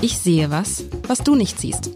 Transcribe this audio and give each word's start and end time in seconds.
Ich 0.00 0.16
sehe 0.16 0.48
was, 0.52 0.84
was 1.08 1.24
du 1.24 1.34
nicht 1.34 1.58
siehst. 1.58 1.90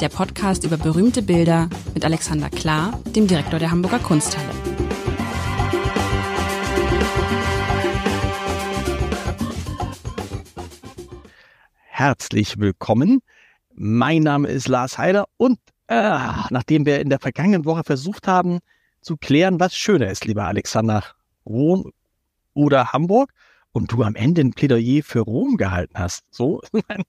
Der 0.00 0.08
Podcast 0.08 0.64
über 0.64 0.78
berühmte 0.78 1.20
Bilder 1.20 1.68
mit 1.92 2.02
Alexander 2.02 2.48
Klar, 2.48 2.98
dem 3.14 3.26
Direktor 3.26 3.58
der 3.58 3.70
Hamburger 3.70 3.98
Kunsthalle. 3.98 4.48
Herzlich 11.82 12.58
willkommen. 12.58 13.20
Mein 13.74 14.22
Name 14.22 14.48
ist 14.48 14.68
Lars 14.68 14.96
Heider 14.96 15.26
und 15.36 15.58
äh, 15.88 16.18
nachdem 16.48 16.86
wir 16.86 17.00
in 17.00 17.10
der 17.10 17.20
vergangenen 17.20 17.66
Woche 17.66 17.84
versucht 17.84 18.26
haben 18.26 18.60
zu 19.02 19.18
klären, 19.18 19.60
was 19.60 19.76
schöner 19.76 20.10
ist, 20.10 20.24
lieber 20.24 20.44
Alexander, 20.44 21.04
Rom 21.44 21.92
oder 22.54 22.94
Hamburg, 22.94 23.34
und 23.74 23.90
du 23.90 24.02
am 24.04 24.14
Ende 24.14 24.40
ein 24.40 24.52
Plädoyer 24.52 25.02
für 25.02 25.20
Rom 25.20 25.56
gehalten 25.56 25.98
hast. 25.98 26.22
So, 26.30 26.62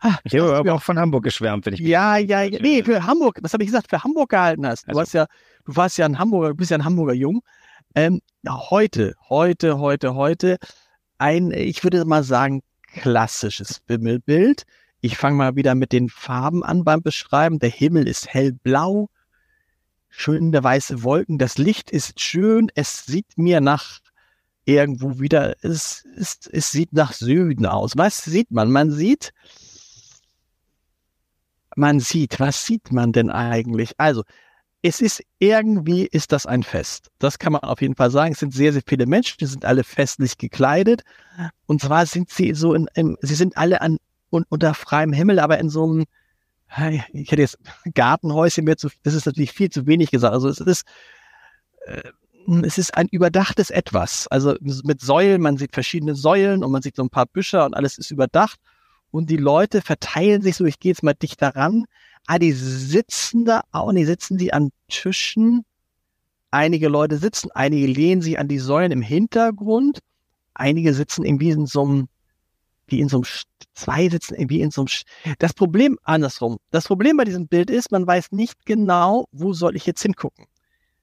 ah, 0.00 0.16
ich 0.24 0.34
habe 0.34 0.56
aber 0.56 0.74
auch 0.74 0.82
von 0.82 0.98
Hamburg 0.98 1.24
geschwärmt, 1.24 1.66
wenn 1.66 1.74
ich. 1.74 1.80
Ja, 1.80 2.16
ja, 2.16 2.42
ja. 2.42 2.58
Nee, 2.60 2.82
für 2.82 3.04
Hamburg. 3.04 3.38
Was 3.42 3.52
habe 3.52 3.62
ich 3.62 3.68
gesagt? 3.68 3.90
Für 3.90 4.02
Hamburg 4.02 4.30
gehalten 4.30 4.66
hast. 4.66 4.84
Du 4.84 4.88
also. 4.90 5.00
hast 5.00 5.12
ja, 5.14 5.26
du 5.64 5.76
warst 5.76 5.98
ja 5.98 6.06
ein 6.06 6.18
Hamburger, 6.18 6.50
du 6.50 6.56
bist 6.56 6.70
ja 6.70 6.78
ein 6.78 6.84
Hamburger 6.84 7.14
Jung. 7.14 7.42
Ähm, 7.94 8.20
heute, 8.46 9.14
heute, 9.28 9.78
heute, 9.78 10.14
heute 10.14 10.58
ein, 11.18 11.50
ich 11.50 11.82
würde 11.82 12.04
mal 12.04 12.24
sagen, 12.24 12.62
klassisches 12.82 13.80
Wimmelbild. 13.86 14.64
Ich 15.00 15.16
fange 15.16 15.36
mal 15.36 15.56
wieder 15.56 15.74
mit 15.74 15.92
den 15.92 16.08
Farben 16.08 16.64
an 16.64 16.84
beim 16.84 17.02
Beschreiben. 17.02 17.58
Der 17.58 17.70
Himmel 17.70 18.08
ist 18.08 18.28
hellblau, 18.28 19.08
schöne 20.08 20.62
weiße 20.62 21.02
Wolken. 21.02 21.38
Das 21.38 21.58
Licht 21.58 21.90
ist 21.90 22.20
schön. 22.20 22.70
Es 22.74 23.06
sieht 23.06 23.36
mir 23.36 23.60
nach 23.60 24.00
irgendwo 24.64 25.20
wieder, 25.20 25.54
es, 25.62 26.04
es, 26.16 26.40
es 26.50 26.70
sieht 26.70 26.92
nach 26.92 27.12
Süden 27.12 27.66
aus. 27.66 27.92
Was 27.96 28.24
sieht 28.24 28.50
man? 28.50 28.70
Man 28.70 28.90
sieht, 28.90 29.32
man 31.76 32.00
sieht, 32.00 32.40
was 32.40 32.66
sieht 32.66 32.90
man 32.90 33.12
denn 33.12 33.30
eigentlich? 33.30 33.92
Also, 33.98 34.24
es 34.82 35.00
ist 35.00 35.22
irgendwie, 35.38 36.06
ist 36.06 36.32
das 36.32 36.46
ein 36.46 36.62
Fest. 36.62 37.10
Das 37.18 37.38
kann 37.38 37.52
man 37.52 37.62
auf 37.62 37.80
jeden 37.80 37.96
Fall 37.96 38.10
sagen. 38.10 38.32
Es 38.32 38.40
sind 38.40 38.54
sehr, 38.54 38.72
sehr 38.72 38.82
viele 38.86 39.06
Menschen, 39.06 39.36
die 39.40 39.46
sind 39.46 39.64
alle 39.64 39.84
festlich 39.84 40.38
gekleidet. 40.38 41.02
Und 41.66 41.80
zwar 41.80 42.06
sind 42.06 42.30
sie 42.30 42.54
so 42.54 42.74
in, 42.74 42.88
in 42.94 43.16
sie 43.20 43.34
sind 43.34 43.56
alle 43.56 43.80
an, 43.80 43.98
un, 44.30 44.44
unter 44.48 44.74
freiem 44.74 45.12
Himmel, 45.12 45.38
aber 45.38 45.58
in 45.58 45.70
so 45.70 45.84
einem, 45.84 46.04
ich 47.12 47.30
hätte 47.30 47.42
jetzt 47.42 47.58
Gartenhäuschen 47.94 48.64
mehr 48.64 48.76
zu, 48.76 48.88
das 49.02 49.14
ist 49.14 49.26
natürlich 49.26 49.52
viel 49.52 49.70
zu 49.70 49.86
wenig 49.86 50.10
gesagt. 50.10 50.32
Also 50.32 50.48
es 50.48 50.60
ist, 50.60 50.84
äh, 51.86 52.02
es 52.62 52.78
ist 52.78 52.96
ein 52.96 53.08
überdachtes 53.10 53.70
Etwas. 53.70 54.28
Also 54.28 54.54
mit 54.60 55.00
Säulen, 55.00 55.42
man 55.42 55.56
sieht 55.56 55.74
verschiedene 55.74 56.14
Säulen 56.14 56.62
und 56.62 56.70
man 56.70 56.82
sieht 56.82 56.96
so 56.96 57.02
ein 57.02 57.10
paar 57.10 57.26
Büsche 57.26 57.64
und 57.64 57.74
alles 57.74 57.98
ist 57.98 58.10
überdacht. 58.12 58.60
Und 59.16 59.30
die 59.30 59.38
Leute 59.38 59.80
verteilen 59.80 60.42
sich 60.42 60.56
so, 60.56 60.66
ich 60.66 60.78
gehe 60.78 60.92
jetzt 60.92 61.02
mal 61.02 61.14
dichter 61.14 61.56
ran. 61.56 61.86
Ah, 62.26 62.38
die 62.38 62.52
sitzen 62.52 63.46
da 63.46 63.62
auch, 63.72 63.90
die 63.90 64.04
sitzen 64.04 64.36
die 64.36 64.52
an 64.52 64.72
Tischen. 64.88 65.64
Einige 66.50 66.88
Leute 66.88 67.16
sitzen, 67.16 67.50
einige 67.52 67.86
lehnen 67.86 68.20
sich 68.20 68.38
an 68.38 68.46
die 68.46 68.58
Säulen 68.58 68.92
im 68.92 69.00
Hintergrund. 69.00 70.00
Einige 70.52 70.92
sitzen 70.92 71.24
irgendwie 71.24 71.48
in 71.48 71.64
so 71.64 71.82
einem, 71.82 72.08
wie 72.88 73.00
in 73.00 73.08
so 73.08 73.16
einem, 73.16 73.24
zwei 73.72 74.06
sitzen 74.10 74.34
irgendwie 74.34 74.60
in 74.60 74.70
so 74.70 74.82
einem, 74.82 75.36
das 75.38 75.54
Problem 75.54 75.98
andersrum. 76.02 76.58
Das 76.70 76.84
Problem 76.84 77.16
bei 77.16 77.24
diesem 77.24 77.48
Bild 77.48 77.70
ist, 77.70 77.92
man 77.92 78.06
weiß 78.06 78.32
nicht 78.32 78.66
genau, 78.66 79.28
wo 79.32 79.54
soll 79.54 79.76
ich 79.76 79.86
jetzt 79.86 80.02
hingucken. 80.02 80.44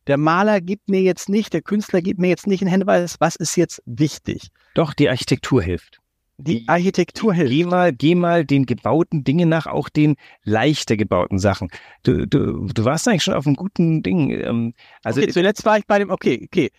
Der 0.06 0.18
Maler 0.18 0.62
gibt 0.62 0.88
mir 0.88 1.02
jetzt 1.02 1.30
nicht, 1.30 1.52
der 1.52 1.64
Künstler 1.64 2.04
gibt 2.04 2.20
mir 2.20 2.30
jetzt 2.30 2.46
nicht 2.46 2.62
einen 2.62 2.70
Hinweis, 2.70 3.16
was 3.20 3.36
ist 3.36 3.56
jetzt 3.56 3.82
wichtig. 3.88 4.50
Doch, 4.76 4.94
die 4.94 5.10
Architektur 5.10 5.64
hilft. 5.64 6.03
Die 6.38 6.68
Architektur 6.68 7.34
hilft. 7.34 7.52
Geh 7.52 7.64
mal, 7.66 7.94
geh 7.94 8.16
mal 8.16 8.46
den 8.46 8.66
gebauten 8.66 9.24
Dingen 9.24 9.50
nach, 9.50 9.68
auch 9.68 9.90
den 9.90 10.16
leichter 10.44 10.98
gebauten 10.98 11.38
Sachen. 11.38 11.70
Du, 12.02 12.26
du, 12.28 12.66
du 12.66 12.86
warst 12.86 13.08
eigentlich 13.08 13.24
schon 13.24 13.36
auf 13.36 13.46
einem 13.46 13.56
guten 13.56 14.02
Ding. 14.02 14.32
Ähm, 14.32 14.74
also 15.04 15.22
okay, 15.22 15.32
zuletzt 15.32 15.64
war 15.66 15.78
ich 15.78 15.86
bei 15.86 16.00
dem, 16.00 16.10
okay, 16.10 16.42
okay. 16.46 16.72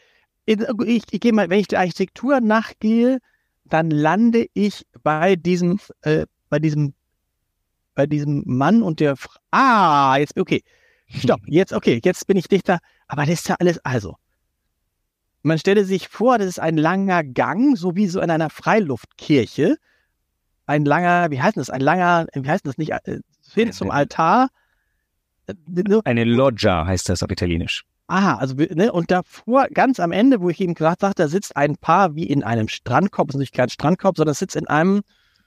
Ich, 0.47 1.03
ich 1.11 1.21
gehe 1.21 1.33
mal, 1.33 1.49
wenn 1.51 1.61
ich 1.61 1.69
der 1.69 1.81
Architektur 1.81 2.41
nachgehe, 2.41 3.19
dann 3.65 3.91
lande 3.91 4.47
ich 4.55 4.87
bei 5.03 5.37
diesem, 5.37 5.78
äh, 6.03 6.27
bei 6.51 6.59
diesem, 6.59 6.95
bei 7.95 8.07
diesem 8.07 8.43
Mann 8.47 8.83
und 8.83 9.01
der, 9.01 9.15
ah, 9.53 10.17
jetzt, 10.17 10.39
okay. 10.39 10.62
Stopp, 11.09 11.41
jetzt, 11.47 11.73
okay, 11.73 12.01
jetzt 12.05 12.27
bin 12.27 12.37
ich 12.37 12.49
dichter. 12.49 12.81
Aber 13.07 13.25
das 13.25 13.34
ist 13.41 13.49
ja 13.49 13.57
alles, 13.59 13.78
also. 13.84 14.17
Man 15.44 15.59
stelle 15.59 15.84
sich 15.84 16.09
vor, 16.09 16.38
das 16.38 16.47
ist 16.49 16.59
ein 16.59 16.78
langer 16.78 17.22
Gang, 17.22 17.77
so 17.77 17.94
wie 17.94 18.06
so 18.06 18.19
in 18.21 18.31
einer 18.31 18.49
Freiluftkirche. 18.49 19.77
Ein 20.65 20.87
langer, 20.87 21.31
wie 21.31 21.43
heißt 21.43 21.59
das? 21.59 21.69
Ein 21.69 21.82
langer, 21.82 22.27
wie 22.32 22.49
heißt 22.49 22.66
das 22.66 22.78
nicht? 22.78 22.93
Äh, 22.93 23.21
hin 23.53 23.71
zum 23.71 23.91
Altar. 23.91 24.49
Äh, 25.47 25.54
Eine 26.04 26.25
Loggia 26.25 26.87
heißt 26.87 27.10
das 27.10 27.22
auf 27.22 27.31
Italienisch. 27.31 27.84
Aha, 28.06 28.37
also, 28.38 28.54
ne, 28.54 28.91
und 28.91 29.10
davor, 29.10 29.66
ganz 29.69 30.00
am 30.00 30.12
Ende, 30.12 30.41
wo 30.41 30.49
ich 30.49 30.60
eben 30.62 30.72
gesagt 30.72 31.03
habe, 31.03 31.15
da 31.15 31.28
sitzt 31.28 31.56
ein 31.56 31.77
Paar 31.77 32.15
wie 32.15 32.25
in 32.25 32.43
einem 32.43 32.69
Strandkorb, 32.69 33.28
das 33.28 33.34
ist 33.34 33.38
natürlich 33.41 33.53
kein 33.53 33.69
Strandkorb, 33.69 34.16
sondern 34.16 34.33
es 34.33 34.38
sitzt 34.38 34.56
in 34.56 34.66
einem 34.66 35.03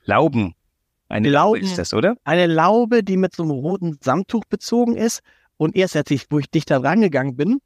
Lauben. 0.06 0.54
Eine 1.10 1.32
Laube 1.32 1.58
ist 1.58 1.80
das, 1.80 1.96
oder? 1.96 2.18
Eine 2.24 2.46
Laube, 2.46 3.04
die 3.04 3.18
mit 3.18 3.36
so 3.36 3.42
einem 3.42 3.52
roten 3.52 3.98
Samttuch 4.04 4.44
bezogen 4.46 4.96
ist. 4.96 5.22
Und 5.58 5.76
erst 5.76 5.96
als 5.96 6.12
ich, 6.12 6.28
wo 6.30 6.38
ich 6.38 6.52
dichter 6.52 6.84
rangegangen 6.84 7.36
bin, 7.36 7.62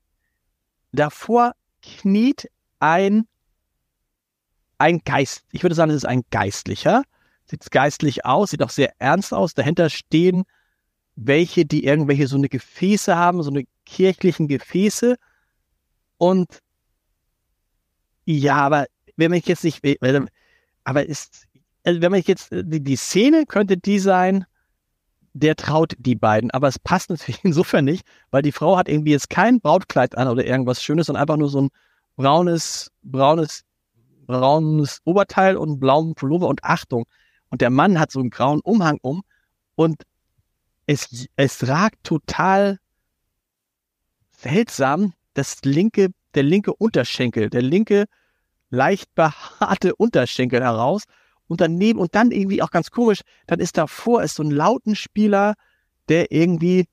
davor 0.94 1.54
kniet 1.82 2.50
ein, 2.80 3.28
ein 4.78 5.00
Geist. 5.04 5.46
Ich 5.52 5.64
würde 5.64 5.76
sagen, 5.76 5.92
es 5.92 5.98
ist 5.98 6.06
ein 6.06 6.24
Geistlicher. 6.32 7.04
Sieht 7.46 7.70
geistlich 7.72 8.26
aus, 8.26 8.52
sieht 8.52 8.64
auch 8.64 8.70
sehr 8.70 8.94
ernst 9.00 9.34
aus. 9.34 9.54
Dahinter 9.54 9.90
stehen 9.90 10.44
welche, 11.16 11.66
die 11.66 11.86
irgendwelche 11.86 12.28
so 12.28 12.38
eine 12.38 12.50
Gefäße 12.50 13.16
haben, 13.16 13.44
so 13.44 13.50
eine 13.52 13.66
kirchlichen 13.86 14.48
Gefäße. 14.48 15.18
Und 16.18 16.60
ja, 18.26 18.56
aber 18.56 18.86
wenn 19.18 19.32
man 19.32 19.42
jetzt 19.44 19.64
nicht, 19.64 19.82
aber 20.84 21.06
ist, 21.06 21.48
also 21.84 22.02
wenn 22.02 22.12
man 22.12 22.22
jetzt, 22.22 22.50
die, 22.52 22.82
die 22.82 22.96
Szene 22.96 23.46
könnte 23.46 23.78
die 23.78 24.00
sein, 24.00 24.46
der 25.34 25.56
traut 25.56 25.94
die 25.98 26.16
beiden. 26.16 26.52
Aber 26.52 26.68
es 26.68 26.80
passt 26.80 27.10
natürlich 27.10 27.40
insofern 27.44 27.86
nicht, 27.86 28.06
weil 28.32 28.42
die 28.42 28.52
Frau 28.52 28.78
hat 28.78 28.90
irgendwie 28.90 29.12
jetzt 29.12 29.30
kein 29.30 29.60
Brautkleid 29.60 30.18
an 30.18 30.28
oder 30.28 30.46
irgendwas 30.46 30.84
Schönes, 30.84 31.08
sondern 31.08 31.22
einfach 31.22 31.38
nur 31.38 31.50
so 31.50 31.62
ein 31.62 31.70
braunes, 32.16 32.92
braunes, 33.04 33.64
braunes 34.26 35.00
Oberteil 35.06 35.58
und 35.58 35.70
einen 35.70 35.80
blauen 35.80 36.16
Pullover 36.16 36.48
und 36.48 36.64
Achtung. 36.64 37.06
Und 37.50 37.62
der 37.62 37.70
Mann 37.70 38.00
hat 38.00 38.12
so 38.12 38.20
einen 38.20 38.30
grauen 38.30 38.62
Umhang 38.62 38.98
um 39.02 39.24
und 39.76 40.04
es, 40.86 41.28
es 41.36 41.68
ragt 41.68 42.04
total 42.04 42.80
seltsam 44.32 45.14
das 45.34 45.62
linke, 45.64 46.10
der 46.36 46.44
linke 46.44 46.74
Unterschenkel, 46.74 47.50
der 47.50 47.62
linke 47.62 48.06
leicht 48.70 49.14
behaarte 49.16 49.96
Unterschenkel 49.96 50.62
heraus 50.62 51.04
und 51.52 51.60
daneben 51.60 52.00
und 52.00 52.16
dann 52.16 52.32
irgendwie 52.32 52.62
auch 52.62 52.72
ganz 52.72 52.92
komisch, 52.92 53.22
dann 53.46 53.60
ist 53.60 53.78
davor 53.78 54.24
ist 54.24 54.36
so 54.36 54.44
ein 54.44 54.52
Lautenspieler, 54.52 55.56
der 56.08 56.32
irgendwie, 56.32 56.88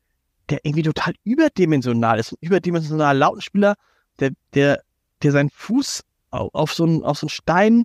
der 0.51 0.59
irgendwie 0.65 0.83
total 0.83 1.15
überdimensional 1.23 2.19
ist, 2.19 2.33
ein 2.33 2.39
überdimensionaler 2.41 3.17
Lautenspieler, 3.17 3.77
der, 4.19 4.33
der, 4.55 4.83
der 5.23 5.31
seinen 5.31 5.51
Fuß 5.51 6.03
auf 6.31 6.75
so 6.75 6.85
einen, 6.85 7.05
auf 7.05 7.19
so 7.19 7.27
einen 7.27 7.31
Stein 7.31 7.85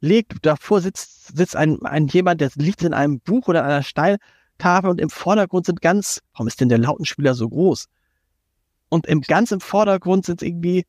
legt. 0.00 0.44
Davor 0.44 0.80
sitzt, 0.80 1.36
sitzt 1.36 1.54
ein, 1.54 1.80
ein 1.82 2.08
jemand, 2.08 2.40
der 2.40 2.50
liegt 2.56 2.82
in 2.82 2.94
einem 2.94 3.20
Buch 3.20 3.46
oder 3.46 3.62
einer 3.62 3.84
Steintafel 3.84 4.90
und 4.90 5.00
im 5.00 5.08
Vordergrund 5.08 5.66
sind 5.66 5.82
ganz, 5.82 6.20
warum 6.32 6.48
ist 6.48 6.60
denn 6.60 6.68
der 6.68 6.78
Lautenspieler 6.78 7.34
so 7.34 7.48
groß? 7.48 7.86
Und 8.88 9.06
im 9.06 9.20
ganz 9.20 9.52
im 9.52 9.60
Vordergrund 9.60 10.26
sind 10.26 10.42
irgendwie, 10.42 10.84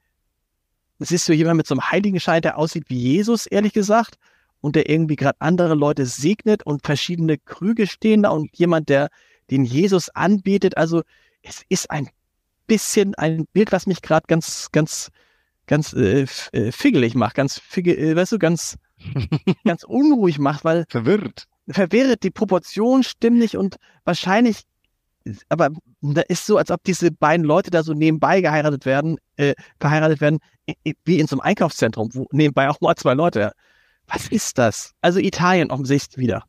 es 0.98 1.12
ist 1.12 1.26
so 1.26 1.34
jemand 1.34 1.58
mit 1.58 1.68
so 1.68 1.76
einem 1.76 1.92
Heiligenschein, 1.92 2.42
der 2.42 2.58
aussieht 2.58 2.86
wie 2.88 2.98
Jesus, 2.98 3.46
ehrlich 3.46 3.74
gesagt 3.74 4.18
und 4.64 4.78
der 4.78 4.90
irgendwie 4.90 5.18
gerade 5.18 5.42
andere 5.42 5.76
Leute 5.76 6.06
segnet 6.06 6.66
und 6.66 6.86
verschiedene 6.86 7.38
Krüge 7.38 7.86
stehen 7.86 8.24
da 8.24 8.30
und 8.30 8.50
jemand, 8.58 8.88
der 8.88 9.10
den 9.52 9.66
Jesus 9.66 10.08
anbietet. 10.08 10.78
Also 10.78 11.04
es 11.42 11.64
ist 11.68 11.92
ein 11.92 12.08
bisschen 12.66 13.14
ein 13.16 13.46
Bild, 13.52 13.74
was 13.74 13.88
mich 13.88 14.02
gerade 14.02 14.26
ganz, 14.26 14.70
ganz, 14.72 15.12
ganz 15.68 15.92
äh, 15.92 16.26
äh 16.54 16.72
figgelig 16.72 17.14
macht, 17.14 17.36
ganz 17.36 17.60
figge, 17.60 17.94
äh, 17.98 18.16
weißt 18.16 18.32
du, 18.32 18.40
ganz, 18.40 18.78
ganz 19.66 19.84
unruhig 19.84 20.40
macht, 20.40 20.64
weil 20.64 20.86
verwirrt. 20.88 21.44
Verwirrt, 21.68 22.24
die 22.24 22.32
Proportionen 22.32 23.04
stimmen 23.04 23.40
nicht 23.40 23.58
und 23.58 23.76
wahrscheinlich, 24.06 24.62
aber 25.50 25.72
da 26.00 26.22
ist 26.22 26.46
so, 26.46 26.56
als 26.56 26.72
ob 26.72 26.82
diese 26.86 27.12
beiden 27.12 27.46
Leute 27.46 27.70
da 27.70 27.84
so 27.84 27.94
nebenbei 27.94 28.40
geheiratet 28.40 28.86
werden, 28.86 29.18
äh, 29.36 29.56
verheiratet 29.78 30.22
werden, 30.22 30.40
wie 31.04 31.20
in 31.20 31.28
so 31.28 31.36
einem 31.36 31.42
Einkaufszentrum, 31.42 32.12
wo 32.14 32.28
nebenbei 32.32 32.70
auch 32.70 32.80
mal 32.80 32.96
zwei 32.96 33.14
Leute 33.14 33.52
was 34.08 34.28
ist 34.28 34.58
das? 34.58 34.94
Also 35.02 35.20
Italien 35.20 35.72
offensichtlich 35.72 36.18
wieder. 36.18 36.44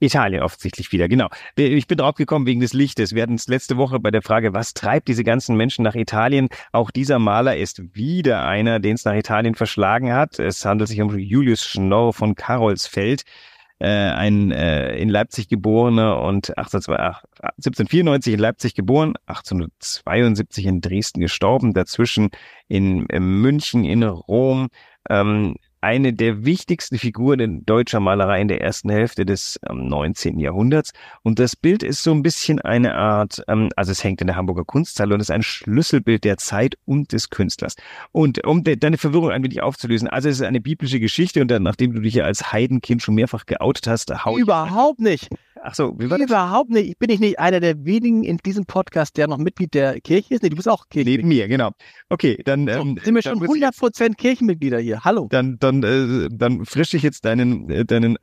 Italien 0.00 0.42
offensichtlich 0.42 0.92
wieder, 0.92 1.08
genau. 1.08 1.28
Ich 1.56 1.86
bin 1.86 1.98
drauf 1.98 2.14
gekommen 2.14 2.46
wegen 2.46 2.60
des 2.60 2.72
Lichtes. 2.72 3.14
Wir 3.14 3.22
hatten 3.22 3.34
es 3.34 3.48
letzte 3.48 3.76
Woche 3.76 3.98
bei 3.98 4.10
der 4.10 4.22
Frage, 4.22 4.52
was 4.52 4.74
treibt 4.74 5.08
diese 5.08 5.24
ganzen 5.24 5.56
Menschen 5.56 5.82
nach 5.82 5.96
Italien? 5.96 6.48
Auch 6.72 6.90
dieser 6.90 7.18
Maler 7.18 7.56
ist 7.56 7.82
wieder 7.94 8.46
einer, 8.46 8.78
den 8.78 8.94
es 8.94 9.04
nach 9.04 9.14
Italien 9.14 9.54
verschlagen 9.54 10.12
hat. 10.12 10.38
Es 10.38 10.64
handelt 10.64 10.88
sich 10.88 11.00
um 11.00 11.18
Julius 11.18 11.64
Schnorr 11.64 12.12
von 12.12 12.34
Karolsfeld. 12.36 13.24
äh, 13.80 13.86
ein 13.86 14.50
äh, 14.50 14.96
in 14.96 15.08
Leipzig 15.08 15.48
geborener 15.48 16.20
und 16.20 16.56
1794 16.58 18.34
in 18.34 18.40
Leipzig 18.40 18.74
geboren, 18.74 19.14
1872 19.26 20.66
in 20.66 20.80
Dresden 20.80 21.20
gestorben, 21.20 21.74
dazwischen 21.74 22.30
in, 22.66 23.06
in 23.06 23.40
München, 23.40 23.84
in 23.84 24.02
Rom, 24.02 24.68
ähm, 25.08 25.54
eine 25.80 26.12
der 26.12 26.44
wichtigsten 26.44 26.98
Figuren 26.98 27.40
in 27.40 27.66
deutscher 27.66 28.00
Malerei 28.00 28.40
in 28.40 28.48
der 28.48 28.60
ersten 28.60 28.90
Hälfte 28.90 29.24
des 29.24 29.58
ähm, 29.68 29.88
19. 29.88 30.38
Jahrhunderts. 30.38 30.92
Und 31.22 31.38
das 31.38 31.56
Bild 31.56 31.82
ist 31.82 32.02
so 32.02 32.12
ein 32.12 32.22
bisschen 32.22 32.60
eine 32.60 32.94
Art, 32.94 33.42
ähm, 33.48 33.70
also 33.76 33.92
es 33.92 34.02
hängt 34.02 34.20
in 34.20 34.26
der 34.26 34.36
Hamburger 34.36 34.64
Kunsthalle 34.64 35.14
und 35.14 35.20
ist 35.20 35.30
ein 35.30 35.42
Schlüsselbild 35.42 36.24
der 36.24 36.36
Zeit 36.36 36.76
und 36.84 37.12
des 37.12 37.30
Künstlers. 37.30 37.76
Und 38.12 38.44
um 38.46 38.64
de 38.64 38.76
deine 38.76 38.98
Verwirrung 38.98 39.30
ein 39.30 39.42
wenig 39.42 39.62
aufzulösen, 39.62 40.08
also 40.08 40.28
es 40.28 40.40
ist 40.40 40.46
eine 40.46 40.60
biblische 40.60 41.00
Geschichte 41.00 41.40
und 41.40 41.48
dann, 41.48 41.62
nachdem 41.62 41.92
du 41.92 42.00
dich 42.00 42.14
ja 42.14 42.24
als 42.24 42.52
Heidenkind 42.52 43.02
schon 43.02 43.14
mehrfach 43.14 43.46
geoutet 43.46 43.86
hast, 43.86 44.24
hau 44.24 44.36
Überhaupt 44.36 45.00
nicht. 45.00 45.28
Ach 45.62 45.74
so, 45.74 45.94
wie 45.98 46.10
war 46.10 46.18
das? 46.18 46.28
Überhaupt 46.28 46.70
nicht. 46.70 46.98
Bin 46.98 47.10
ich 47.10 47.20
nicht 47.20 47.38
einer 47.38 47.60
der 47.60 47.84
wenigen 47.84 48.24
in 48.24 48.38
diesem 48.38 48.66
Podcast, 48.66 49.16
der 49.16 49.28
noch 49.28 49.38
Mitglied 49.38 49.74
der 49.74 50.00
Kirche 50.00 50.34
ist? 50.34 50.42
Nee, 50.42 50.48
du 50.48 50.56
bist 50.56 50.68
auch 50.68 50.88
Kirche. 50.88 51.08
Neben 51.08 51.28
mir, 51.28 51.48
genau. 51.48 51.70
Okay, 52.08 52.40
dann 52.44 52.66
so, 52.66 52.72
ähm, 52.72 52.98
sind 53.02 53.14
wir 53.14 53.22
schon 53.22 53.38
100% 53.40 54.16
Kirchenmitglieder 54.16 54.78
hier. 54.78 55.04
Hallo. 55.04 55.28
Dann, 55.30 55.58
dann, 55.58 55.82
äh, 55.82 56.28
dann 56.30 56.64
frische 56.64 56.96
ich 56.96 57.02
jetzt 57.02 57.24
deinen, 57.24 57.70
äh, 57.70 57.84
deinen 57.84 58.18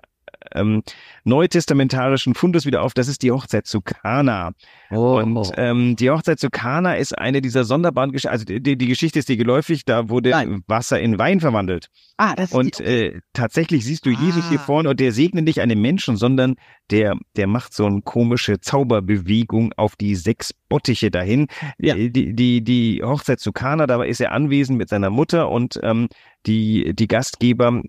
ähm, 0.53 0.83
neutestamentarischen 1.23 2.35
Fundus 2.35 2.65
wieder 2.65 2.83
auf. 2.83 2.93
Das 2.93 3.07
ist 3.07 3.23
die 3.23 3.31
Hochzeit 3.31 3.65
zu 3.67 3.81
Kana. 3.81 4.51
Oh, 4.91 5.17
und 5.17 5.37
oh. 5.37 5.51
Ähm, 5.57 5.95
die 5.95 6.09
Hochzeit 6.09 6.39
zu 6.39 6.49
Kana 6.49 6.95
ist 6.95 7.17
eine 7.17 7.41
dieser 7.41 7.63
sonderbaren 7.63 8.11
Geschichten. 8.11 8.31
Also 8.31 8.45
die, 8.45 8.77
die 8.77 8.87
Geschichte 8.87 9.19
ist 9.19 9.29
dir 9.29 9.37
geläufig. 9.37 9.85
Da 9.85 10.09
wurde 10.09 10.29
Nein. 10.31 10.63
Wasser 10.67 10.99
in 10.99 11.17
Wein 11.17 11.39
verwandelt. 11.39 11.89
Ah, 12.17 12.35
das 12.35 12.51
ist 12.51 12.55
Und 12.55 12.79
äh, 12.79 13.19
tatsächlich 13.33 13.83
siehst 13.83 14.05
du 14.05 14.11
ah. 14.11 14.19
Jesus 14.21 14.47
hier 14.49 14.59
vorne 14.59 14.89
und 14.89 14.99
der 14.99 15.11
segnet 15.11 15.45
nicht 15.45 15.61
einen 15.61 15.81
Menschen, 15.81 16.17
sondern 16.17 16.55
der, 16.91 17.17
der 17.35 17.47
macht 17.47 17.73
so 17.73 17.85
eine 17.85 18.01
komische 18.01 18.59
Zauberbewegung 18.59 19.73
auf 19.73 19.95
die 19.95 20.15
sechs 20.15 20.53
Bottiche 20.53 21.11
dahin. 21.11 21.47
Ja. 21.77 21.95
Äh, 21.95 22.09
die, 22.09 22.33
die, 22.33 22.63
die 22.63 23.01
Hochzeit 23.03 23.39
zu 23.39 23.51
Kana, 23.51 23.87
da 23.87 24.03
ist 24.03 24.21
er 24.21 24.31
anwesend 24.31 24.77
mit 24.77 24.89
seiner 24.89 25.09
Mutter 25.09 25.49
und 25.49 25.79
ähm, 25.83 26.07
die, 26.45 26.93
die 26.93 27.07
Gastgeber 27.07 27.81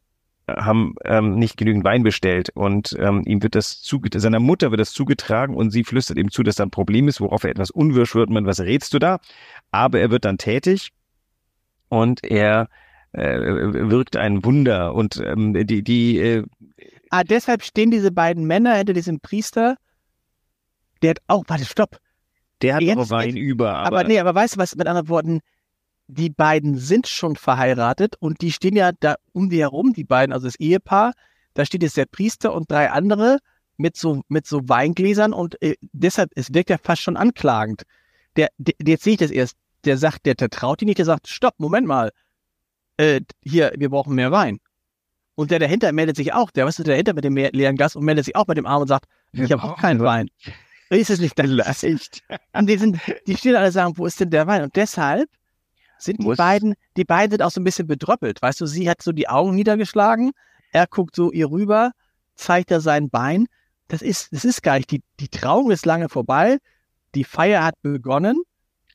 haben 0.48 0.94
ähm, 1.04 1.34
nicht 1.37 1.56
genügend 1.56 1.84
Wein 1.84 2.02
bestellt 2.02 2.50
und 2.54 2.96
ähm, 3.00 3.22
ihm 3.26 3.43
wird 3.43 3.54
das 3.54 3.81
zugetragen, 3.82 4.22
seiner 4.22 4.40
Mutter 4.40 4.70
wird 4.70 4.81
das 4.81 4.93
zugetragen 4.93 5.54
und 5.54 5.70
sie 5.70 5.84
flüstert 5.84 6.19
ihm 6.19 6.31
zu, 6.31 6.43
dass 6.43 6.56
da 6.56 6.64
ein 6.64 6.70
Problem 6.70 7.08
ist, 7.08 7.20
worauf 7.20 7.44
er 7.44 7.50
etwas 7.50 7.70
unwirsch 7.70 8.14
wird. 8.14 8.31
Man, 8.31 8.46
was 8.46 8.60
rätst 8.60 8.94
du 8.94 8.98
da? 8.98 9.19
Aber 9.72 9.98
er 9.98 10.10
wird 10.10 10.25
dann 10.25 10.38
tätig 10.38 10.93
und 11.88 12.22
er 12.25 12.69
äh, 13.12 13.38
wirkt 13.38 14.16
ein 14.16 14.44
Wunder 14.44 14.94
und 14.94 15.20
ähm, 15.25 15.66
die 15.66 15.82
die 15.82 16.19
äh, 16.19 16.44
Ah, 17.10 17.25
deshalb 17.25 17.62
stehen 17.62 17.90
diese 17.90 18.10
beiden 18.10 18.46
Männer 18.46 18.75
hinter 18.75 18.92
diesem 18.92 19.20
Priester. 19.20 19.76
Der 21.02 21.10
hat 21.10 21.19
auch, 21.28 21.44
warte, 21.46 21.64
stopp. 21.64 21.99
Der 22.62 22.75
hat 22.76 22.82
Jetzt, 22.82 23.10
Wein 23.10 23.37
über. 23.37 23.75
Aber, 23.75 24.00
aber 24.00 24.08
nee, 24.08 24.19
aber 24.19 24.34
weißt 24.34 24.56
du 24.56 24.58
was, 24.58 24.76
mit 24.76 24.87
anderen 24.87 25.08
Worten, 25.08 25.40
die 26.08 26.30
beiden 26.30 26.76
sind 26.76 27.08
schon 27.08 27.36
verheiratet 27.36 28.16
und 28.18 28.40
die 28.40 28.52
stehen 28.52 28.76
ja 28.76 28.92
da 28.92 29.16
um 29.32 29.50
die 29.50 29.60
herum, 29.60 29.92
die 29.92 30.04
beiden, 30.04 30.32
also 30.32 30.46
das 30.46 30.56
Ehepaar. 30.56 31.12
Da 31.54 31.64
steht 31.64 31.82
jetzt 31.82 31.96
der 31.96 32.06
Priester 32.06 32.54
und 32.54 32.70
drei 32.70 32.90
andere 32.90 33.38
mit 33.76 33.96
so, 33.96 34.22
mit 34.28 34.46
so 34.46 34.68
Weingläsern 34.68 35.32
und 35.32 35.60
äh, 35.62 35.74
deshalb, 35.80 36.30
es 36.34 36.52
wirkt 36.54 36.70
ja 36.70 36.78
fast 36.78 37.02
schon 37.02 37.16
anklagend. 37.16 37.82
Der, 38.36 38.50
der 38.58 38.74
jetzt 38.84 39.04
sehe 39.04 39.14
ich 39.14 39.18
das 39.18 39.30
erst, 39.30 39.56
der 39.84 39.96
sagt, 39.96 40.26
der, 40.26 40.34
der 40.34 40.50
traut 40.50 40.82
ihn 40.82 40.86
nicht, 40.86 40.98
der 40.98 41.06
sagt, 41.06 41.28
stopp, 41.28 41.54
Moment 41.58 41.86
mal, 41.86 42.12
äh, 42.98 43.20
hier, 43.42 43.72
wir 43.76 43.90
brauchen 43.90 44.14
mehr 44.14 44.32
Wein. 44.32 44.58
Und 45.34 45.50
der 45.50 45.58
dahinter 45.58 45.92
meldet 45.92 46.16
sich 46.16 46.32
auch, 46.32 46.50
der, 46.50 46.66
weißt 46.66 46.78
du, 46.78 46.82
der 46.82 46.94
dahinter 46.94 47.14
mit 47.14 47.24
dem 47.24 47.36
leeren 47.36 47.76
Glas 47.76 47.96
und 47.96 48.04
meldet 48.04 48.24
sich 48.24 48.36
auch 48.36 48.46
mit 48.46 48.56
dem 48.56 48.66
Arm 48.66 48.82
und 48.82 48.88
sagt, 48.88 49.06
ich 49.32 49.52
habe 49.52 49.62
auch 49.62 49.78
keinen 49.78 50.00
Wein. 50.00 50.28
Ist 50.88 51.10
es 51.10 51.20
nicht 51.20 51.38
dann 51.38 51.58
Echt? 51.58 52.22
Und 52.52 52.68
die 52.68 52.78
sind, 52.78 52.98
die 53.26 53.36
stehen 53.36 53.56
alle 53.56 53.72
sagen, 53.72 53.96
wo 53.96 54.06
ist 54.06 54.20
denn 54.20 54.30
der 54.30 54.46
Wein? 54.46 54.62
Und 54.62 54.76
deshalb 54.76 55.28
sind 55.98 56.22
die 56.22 56.34
beiden, 56.34 56.75
die 56.96 57.04
beiden 57.04 57.31
sind 57.31 57.43
auch 57.43 57.50
so 57.50 57.60
ein 57.60 57.64
bisschen 57.64 57.87
bedröppelt. 57.87 58.43
Weißt 58.43 58.60
du, 58.60 58.66
sie 58.66 58.88
hat 58.88 59.02
so 59.02 59.12
die 59.12 59.28
Augen 59.28 59.54
niedergeschlagen, 59.54 60.32
er 60.72 60.87
guckt 60.87 61.16
so 61.16 61.32
ihr 61.32 61.50
rüber, 61.50 61.93
zeigt 62.34 62.70
er 62.70 62.81
sein 62.81 63.10
Bein. 63.10 63.46
Das 63.88 64.02
ist, 64.02 64.32
das 64.32 64.44
ist 64.44 64.62
gar 64.62 64.76
nicht, 64.76 64.90
die, 64.90 65.02
die 65.20 65.28
Trauung 65.28 65.70
ist 65.70 65.87
lange 65.87 66.08
vorbei, 66.08 66.58
die 67.14 67.25
Feier 67.25 67.64
hat 67.64 67.81
begonnen 67.82 68.43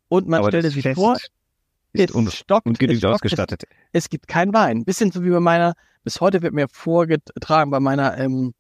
und 0.10 0.28
man 0.28 0.44
stellte 0.44 0.70
sich 0.70 0.84
Fest 0.84 1.00
vor, 1.00 1.18
ist 1.94 2.14
es 2.14 2.36
stockt, 2.36 2.68
und 2.68 2.80
genügend 2.80 3.06
ausgestattet. 3.06 3.64
Es, 3.92 4.04
es, 4.06 4.10
gibt 4.10 4.28
kein 4.28 4.54
Wein. 4.54 4.84
Bisschen 4.84 5.12
so 5.12 5.24
wie 5.24 5.30
bei 5.30 5.40
meiner, 5.40 5.74
bis 6.04 6.22
heute 6.22 6.42
wird 6.42 6.54
mir 6.54 6.68
vorgetragen 6.70 7.72
bei 7.72 7.80
meiner, 7.80 8.18
ähm, 8.18 8.54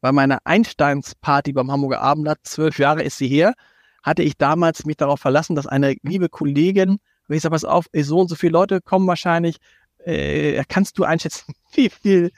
bei 0.00 0.12
meiner 0.12 0.38
Einsteins-Party 0.44 1.52
beim 1.52 1.70
Hamburger 1.70 2.02
Abendblatt, 2.02 2.40
zwölf 2.42 2.78
Jahre 2.78 3.02
ist 3.02 3.16
sie 3.16 3.28
her, 3.28 3.54
hatte 4.02 4.22
ich 4.22 4.36
damals 4.36 4.84
mich 4.84 4.98
darauf 4.98 5.20
verlassen, 5.20 5.56
dass 5.56 5.66
eine 5.66 5.96
liebe 6.02 6.28
Kollegin 6.28 6.98
und 7.28 7.34
ich 7.34 7.42
sage, 7.42 7.52
pass 7.52 7.64
auf, 7.64 7.86
so 7.92 8.20
und 8.20 8.28
so 8.28 8.34
viele 8.34 8.52
Leute 8.52 8.80
kommen 8.80 9.06
wahrscheinlich. 9.06 9.56
Äh, 9.98 10.62
kannst 10.68 10.98
du 10.98 11.04
einschätzen, 11.04 11.54
wie 11.74 11.88
viel 11.88 12.30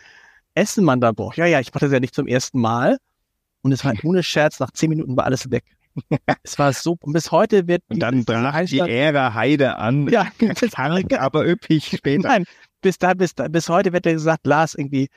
Essen 0.55 0.85
man 0.85 1.00
da 1.00 1.12
braucht? 1.12 1.37
Ja, 1.37 1.47
ja, 1.47 1.61
ich 1.61 1.73
mache 1.73 1.87
das 1.87 1.93
ja 1.93 2.00
nicht 2.00 2.15
zum 2.15 2.27
ersten 2.27 2.61
Mal. 2.61 2.99
Und 3.62 3.73
es 3.73 3.85
war 3.85 3.94
ohne 4.05 4.23
Scherz, 4.23 4.61
nach 4.61 4.71
zehn 4.71 4.91
Minuten 4.91 5.17
war 5.17 5.25
alles 5.25 5.50
weg. 5.50 5.65
es 6.43 6.59
war 6.59 6.73
so, 6.73 6.97
und 7.00 7.12
bis 7.12 7.33
heute 7.33 7.67
wird. 7.67 7.83
Und 7.88 8.00
dann 8.00 8.25
brach 8.25 8.65
die 8.65 8.79
Ära 8.79 9.35
Heide 9.35 9.77
an. 9.77 10.09
Ja, 10.09 10.29
karg, 10.38 11.12
aber 11.19 11.47
üppig 11.47 11.97
später. 11.97 12.29
Nein, 12.29 12.44
bis 12.81 12.99
da, 12.99 13.15
bis 13.15 13.35
da, 13.35 13.49
bis 13.49 13.69
heute 13.69 13.93
wird 13.93 14.06
er 14.06 14.12
gesagt, 14.12 14.47
Lars, 14.47 14.75
irgendwie, 14.75 15.09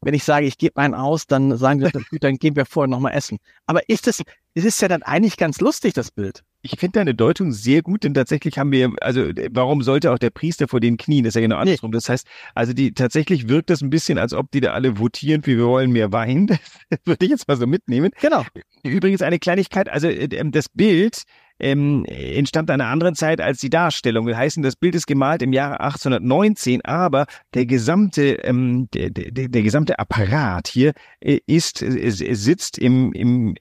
wenn 0.00 0.14
ich 0.14 0.24
sage, 0.24 0.46
ich 0.46 0.56
gebe 0.56 0.76
einen 0.80 0.94
aus, 0.94 1.26
dann 1.26 1.56
sagen 1.58 1.80
die, 1.80 2.18
dann 2.18 2.36
gehen 2.36 2.56
wir 2.56 2.64
vorher 2.64 2.88
nochmal 2.88 3.12
essen. 3.12 3.38
Aber 3.66 3.86
ist 3.88 4.08
es, 4.08 4.22
es 4.54 4.64
ist 4.64 4.80
ja 4.80 4.88
dann 4.88 5.02
eigentlich 5.02 5.36
ganz 5.36 5.60
lustig, 5.60 5.92
das 5.92 6.10
Bild. 6.10 6.42
Ich 6.62 6.72
finde 6.78 6.98
deine 6.98 7.14
Deutung 7.14 7.52
sehr 7.52 7.80
gut, 7.82 8.04
denn 8.04 8.12
tatsächlich 8.12 8.58
haben 8.58 8.70
wir, 8.70 8.92
also 9.00 9.30
warum 9.50 9.82
sollte 9.82 10.12
auch 10.12 10.18
der 10.18 10.30
Priester 10.30 10.68
vor 10.68 10.80
den 10.80 10.98
Knien? 10.98 11.24
Das 11.24 11.30
ist 11.30 11.34
ja 11.36 11.40
genau 11.40 11.56
andersrum. 11.56 11.90
Nee. 11.90 11.96
Das 11.96 12.08
heißt, 12.08 12.26
also 12.54 12.72
die 12.74 12.92
tatsächlich 12.92 13.48
wirkt 13.48 13.70
das 13.70 13.80
ein 13.80 13.88
bisschen, 13.88 14.18
als 14.18 14.34
ob 14.34 14.50
die 14.50 14.60
da 14.60 14.72
alle 14.72 14.98
votieren, 14.98 15.46
wie 15.46 15.56
wir 15.56 15.66
wollen 15.66 15.90
mehr 15.90 16.12
Wein. 16.12 16.46
Das 16.90 16.98
würde 17.04 17.24
ich 17.24 17.30
jetzt 17.30 17.46
mal 17.46 17.56
so 17.56 17.68
mitnehmen. 17.68 18.10
Genau. 18.20 18.44
Übrigens 18.82 19.22
eine 19.22 19.38
Kleinigkeit, 19.38 19.88
also 19.88 20.08
äh, 20.08 20.28
das 20.50 20.68
Bild 20.68 21.22
ähm, 21.60 22.04
entstammt 22.06 22.70
einer 22.70 22.86
anderen 22.86 23.14
Zeit 23.14 23.40
als 23.40 23.60
die 23.60 23.70
Darstellung. 23.70 24.26
Wir 24.26 24.36
heißen, 24.36 24.62
das 24.62 24.76
Bild 24.76 24.94
ist 24.94 25.06
gemalt 25.06 25.42
im 25.42 25.52
Jahre 25.52 25.80
1819, 25.80 26.84
aber 26.84 27.26
der 27.54 27.66
gesamte, 27.66 28.32
ähm, 28.44 28.88
der, 28.92 29.10
der, 29.10 29.48
der 29.48 29.62
gesamte 29.62 29.98
Apparat 29.98 30.68
hier 30.68 30.92
äh, 31.20 31.38
ist, 31.46 31.82
äh, 31.82 32.10
sitzt 32.10 32.78
im, 32.78 33.12
im 33.12 33.54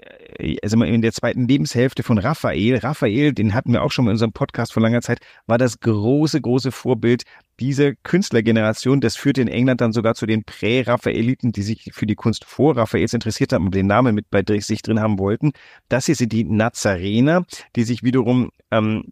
also 0.63 0.81
in 0.83 1.01
der 1.01 1.12
zweiten 1.12 1.47
Lebenshälfte 1.47 2.03
von 2.03 2.17
Raphael. 2.17 2.77
Raphael, 2.77 3.33
den 3.33 3.53
hatten 3.53 3.74
wir 3.74 3.83
auch 3.83 3.91
schon 3.91 4.05
in 4.05 4.12
unserem 4.12 4.31
Podcast 4.31 4.74
vor 4.74 4.81
langer 4.81 5.01
Zeit, 5.01 5.19
war 5.47 5.57
das 5.57 5.79
große, 5.79 6.39
große 6.41 6.71
Vorbild 6.71 7.24
dieser 7.59 7.93
Künstlergeneration. 7.95 9.01
Das 9.01 9.15
führte 9.15 9.41
in 9.41 9.47
England 9.47 9.81
dann 9.81 9.93
sogar 9.93 10.15
zu 10.15 10.25
den 10.25 10.43
Prä-Raphaeliten, 10.43 11.51
die 11.51 11.61
sich 11.61 11.91
für 11.93 12.05
die 12.05 12.15
Kunst 12.15 12.45
vor 12.45 12.77
Raphaels 12.77 13.13
interessiert 13.13 13.53
haben 13.53 13.65
und 13.65 13.75
den 13.75 13.87
Namen 13.87 14.15
mit 14.15 14.29
bei 14.29 14.43
sich 14.59 14.81
drin 14.81 14.99
haben 14.99 15.19
wollten. 15.19 15.51
Das 15.89 16.05
hier 16.05 16.15
sind 16.15 16.31
die 16.31 16.43
Nazarener, 16.43 17.45
die 17.75 17.83
sich 17.83 18.03
wiederum 18.03 18.51
ähm, 18.71 19.05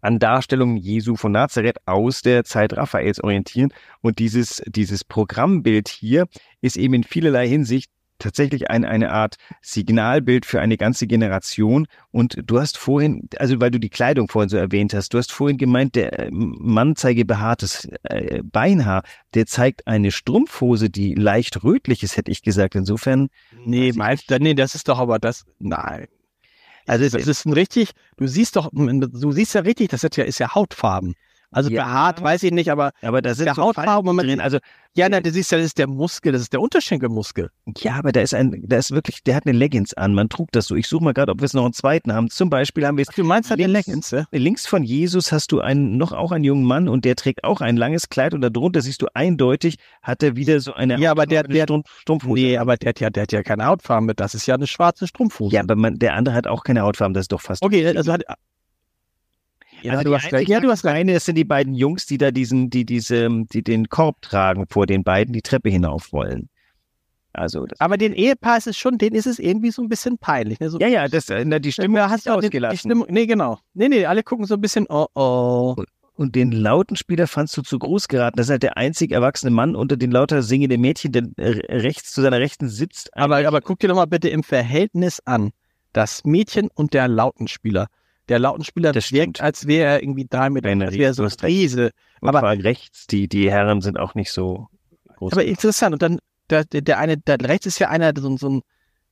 an 0.00 0.18
Darstellungen 0.18 0.76
Jesu 0.76 1.16
von 1.16 1.32
Nazareth 1.32 1.78
aus 1.86 2.20
der 2.20 2.44
Zeit 2.44 2.76
Raphaels 2.76 3.22
orientieren. 3.22 3.72
Und 4.02 4.18
dieses, 4.18 4.62
dieses 4.66 5.02
Programmbild 5.02 5.88
hier 5.88 6.26
ist 6.60 6.76
eben 6.76 6.94
in 6.94 7.04
vielerlei 7.04 7.48
Hinsicht 7.48 7.90
tatsächlich 8.18 8.70
ein, 8.70 8.84
eine 8.84 9.10
Art 9.10 9.36
Signalbild 9.60 10.46
für 10.46 10.60
eine 10.60 10.76
ganze 10.76 11.06
Generation. 11.06 11.86
Und 12.10 12.38
du 12.44 12.60
hast 12.60 12.78
vorhin, 12.78 13.28
also 13.38 13.60
weil 13.60 13.70
du 13.70 13.78
die 13.78 13.88
Kleidung 13.88 14.28
vorhin 14.28 14.48
so 14.48 14.56
erwähnt 14.56 14.94
hast, 14.94 15.14
du 15.14 15.18
hast 15.18 15.32
vorhin 15.32 15.58
gemeint, 15.58 15.94
der 15.94 16.18
äh, 16.18 16.28
Mann 16.30 16.96
zeige 16.96 17.24
behaartes 17.24 17.88
äh, 18.04 18.42
Beinhaar, 18.42 19.02
der 19.34 19.46
zeigt 19.46 19.86
eine 19.86 20.10
Strumpfhose, 20.10 20.90
die 20.90 21.14
leicht 21.14 21.64
rötlich 21.64 22.02
ist, 22.02 22.16
hätte 22.16 22.30
ich 22.30 22.42
gesagt. 22.42 22.74
Insofern. 22.74 23.28
Nee, 23.64 23.92
meinst 23.94 24.30
du, 24.30 24.38
nee, 24.38 24.54
das 24.54 24.74
ist 24.74 24.88
doch 24.88 24.98
aber 24.98 25.18
das, 25.18 25.44
nein. 25.58 26.06
Also 26.86 27.04
es, 27.04 27.14
es 27.14 27.26
ist 27.26 27.46
ein 27.46 27.52
richtig, 27.52 27.92
du 28.18 28.26
siehst 28.26 28.56
doch, 28.56 28.70
du 28.72 29.32
siehst 29.32 29.54
ja 29.54 29.62
richtig, 29.62 29.88
das 29.88 30.04
ist 30.04 30.16
ja, 30.16 30.24
ist 30.24 30.38
ja 30.38 30.54
Hautfarben. 30.54 31.14
Also 31.54 31.70
ja. 31.70 31.84
behaart, 31.84 32.22
weiß 32.22 32.42
ich 32.42 32.52
nicht, 32.52 32.70
aber, 32.70 32.90
aber 33.00 33.22
da 33.22 33.34
sind 33.34 33.46
der 33.46 33.54
so 33.54 33.62
Hautfarbe 33.62 34.14
drin. 34.16 34.40
Also 34.40 34.58
ja, 34.96 35.08
na, 35.08 35.20
du 35.20 35.30
siehst 35.30 35.50
ja, 35.50 35.58
das 35.58 35.66
ist 35.66 35.78
der 35.78 35.88
Muskel, 35.88 36.32
das 36.32 36.42
ist 36.42 36.52
der 36.52 36.60
Unterschenkelmuskel. 36.60 37.50
Ja, 37.78 37.96
aber 37.96 38.12
da 38.12 38.20
ist 38.20 38.32
ein, 38.32 38.62
da 38.64 38.76
ist 38.76 38.92
wirklich, 38.92 39.24
der 39.24 39.34
hat 39.34 39.44
eine 39.44 39.56
Leggings 39.56 39.92
an. 39.94 40.14
Man 40.14 40.28
trug 40.28 40.52
das 40.52 40.66
so. 40.66 40.76
Ich 40.76 40.86
suche 40.86 41.02
mal 41.02 41.12
gerade, 41.12 41.32
ob 41.32 41.40
wir 41.40 41.46
es 41.46 41.52
noch 41.52 41.64
einen 41.64 41.72
zweiten 41.72 42.12
haben. 42.12 42.30
Zum 42.30 42.48
Beispiel 42.48 42.86
haben 42.86 42.96
wir 42.96 43.02
es. 43.02 43.14
Du 43.14 43.24
meinst 43.24 43.50
halt 43.50 43.58
links, 43.58 43.86
Leggings, 43.86 44.10
ja? 44.12 44.24
Links 44.30 44.66
von 44.68 44.84
Jesus 44.84 45.32
hast 45.32 45.50
du 45.50 45.60
einen, 45.60 45.96
noch 45.96 46.12
auch 46.12 46.30
einen 46.30 46.44
jungen 46.44 46.64
Mann 46.64 46.88
und 46.88 47.04
der 47.04 47.16
trägt 47.16 47.42
auch 47.42 47.60
ein 47.60 47.76
langes 47.76 48.08
Kleid 48.08 48.34
und 48.34 48.40
darunter 48.40 48.82
siehst 48.82 49.02
du 49.02 49.06
eindeutig, 49.14 49.78
hat 50.00 50.22
er 50.22 50.36
wieder 50.36 50.60
so 50.60 50.74
eine. 50.74 50.96
Ja, 51.00 51.10
aber 51.10 51.26
der, 51.26 51.42
der 51.42 51.66
Strumpfhose. 52.00 52.40
Nee, 52.40 52.58
aber 52.58 52.76
der 52.76 52.90
hat 52.90 53.00
ja, 53.00 53.10
der 53.10 53.24
hat 53.24 53.32
ja 53.32 53.42
keine 53.42 53.66
Hautfarbe 53.66 54.06
mit. 54.06 54.20
Das 54.20 54.34
ist 54.34 54.46
ja 54.46 54.54
eine 54.54 54.68
schwarze 54.68 55.08
Strumpfhose. 55.08 55.56
Ja, 55.56 55.62
aber 55.62 55.74
man, 55.74 55.98
der 55.98 56.14
andere 56.14 56.36
hat 56.36 56.46
auch 56.46 56.62
keine 56.62 56.82
Hautfarbe. 56.82 57.14
Das 57.14 57.22
ist 57.22 57.32
doch 57.32 57.40
fast. 57.40 57.64
Okay, 57.64 57.84
also 57.96 58.12
hat, 58.12 58.22
ja, 59.84 59.92
also 59.92 60.04
du 60.04 60.14
hast 60.14 60.32
recht. 60.32 60.48
Ja, 60.48 60.60
du 60.60 60.70
hast 60.70 60.84
recht. 60.84 61.08
Das 61.08 61.24
sind 61.24 61.36
die 61.36 61.44
beiden 61.44 61.74
Jungs, 61.74 62.06
die 62.06 62.18
da 62.18 62.30
diesen, 62.30 62.70
die 62.70 62.84
diese, 62.84 63.28
die 63.52 63.62
den 63.62 63.88
Korb 63.88 64.22
tragen 64.22 64.66
vor 64.68 64.86
den 64.86 65.04
beiden, 65.04 65.32
die 65.32 65.42
Treppe 65.42 65.70
hinauf 65.70 66.12
wollen. 66.12 66.48
Also 67.32 67.66
Aber 67.80 67.96
den 67.96 68.12
Ehepaar 68.12 68.58
ist 68.58 68.68
es 68.68 68.78
schon, 68.78 68.96
denen 68.96 69.16
ist 69.16 69.26
es 69.26 69.40
irgendwie 69.40 69.72
so 69.72 69.82
ein 69.82 69.88
bisschen 69.88 70.18
peinlich. 70.18 70.60
Ne? 70.60 70.70
So, 70.70 70.78
ja, 70.78 70.86
ja, 70.86 71.08
das, 71.08 71.28
äh, 71.30 71.44
na, 71.44 71.58
die 71.58 71.72
Stimmung 71.72 71.96
ja, 71.96 72.08
hast 72.08 72.26
du 72.26 72.30
den- 72.30 72.38
ausgelassen. 72.38 72.74
Die 72.74 72.78
Stimmung, 72.78 73.06
nee, 73.10 73.26
genau. 73.26 73.58
Nee, 73.74 73.88
nee, 73.88 74.06
alle 74.06 74.22
gucken 74.22 74.46
so 74.46 74.54
ein 74.54 74.60
bisschen, 74.60 74.86
oh, 74.88 75.06
oh. 75.14 75.74
Und 76.16 76.36
den 76.36 76.52
lauten 76.52 76.96
Spieler 76.96 77.26
fandst 77.26 77.56
du 77.56 77.62
zu 77.62 77.76
groß 77.76 78.06
geraten. 78.06 78.36
Das 78.36 78.46
ist 78.46 78.50
halt 78.50 78.62
der 78.62 78.76
einzig 78.76 79.10
erwachsene 79.10 79.50
Mann 79.50 79.74
unter 79.74 79.96
den 79.96 80.12
lauter 80.12 80.44
singenden 80.44 80.80
Mädchen, 80.80 81.10
der 81.10 81.24
äh, 81.38 81.76
rechts 81.76 82.12
zu 82.12 82.22
seiner 82.22 82.38
Rechten 82.38 82.68
sitzt. 82.68 83.10
Aber, 83.16 83.44
aber 83.46 83.60
guck 83.60 83.80
dir 83.80 83.88
doch 83.88 83.96
mal 83.96 84.06
bitte 84.06 84.28
im 84.28 84.44
Verhältnis 84.44 85.20
an. 85.24 85.50
Das 85.92 86.24
Mädchen 86.24 86.68
und 86.72 86.94
der 86.94 87.08
Lautenspieler. 87.08 87.88
Der 88.28 88.38
Lautenspieler 88.38 88.92
Das 88.92 89.12
wirkt, 89.12 89.40
als 89.40 89.66
wäre 89.66 89.92
er 89.92 90.02
irgendwie 90.02 90.26
drei 90.28 90.48
Meter, 90.50 90.68
Wenn 90.68 90.82
als 90.82 90.94
wäre 90.94 91.10
er 91.10 91.14
so 91.14 91.22
ein. 91.24 91.30
Riese. 91.42 91.90
Und 92.20 92.28
aber- 92.28 92.40
vor 92.40 92.48
allem 92.48 92.60
rechts, 92.60 93.06
die, 93.06 93.28
die 93.28 93.50
Herren 93.50 93.80
sind 93.82 93.98
auch 93.98 94.14
nicht 94.14 94.32
so 94.32 94.68
groß. 95.16 95.32
Aber 95.32 95.44
interessant. 95.44 95.92
Und 95.92 96.02
dann, 96.02 96.18
der, 96.50 96.64
der, 96.64 96.98
eine, 96.98 97.18
da 97.18 97.34
rechts 97.34 97.66
ist 97.66 97.78
ja 97.78 97.88
einer, 97.90 98.12
so, 98.16 98.28
ein- 98.28 98.38
so 98.38 98.48
ein, 98.48 98.62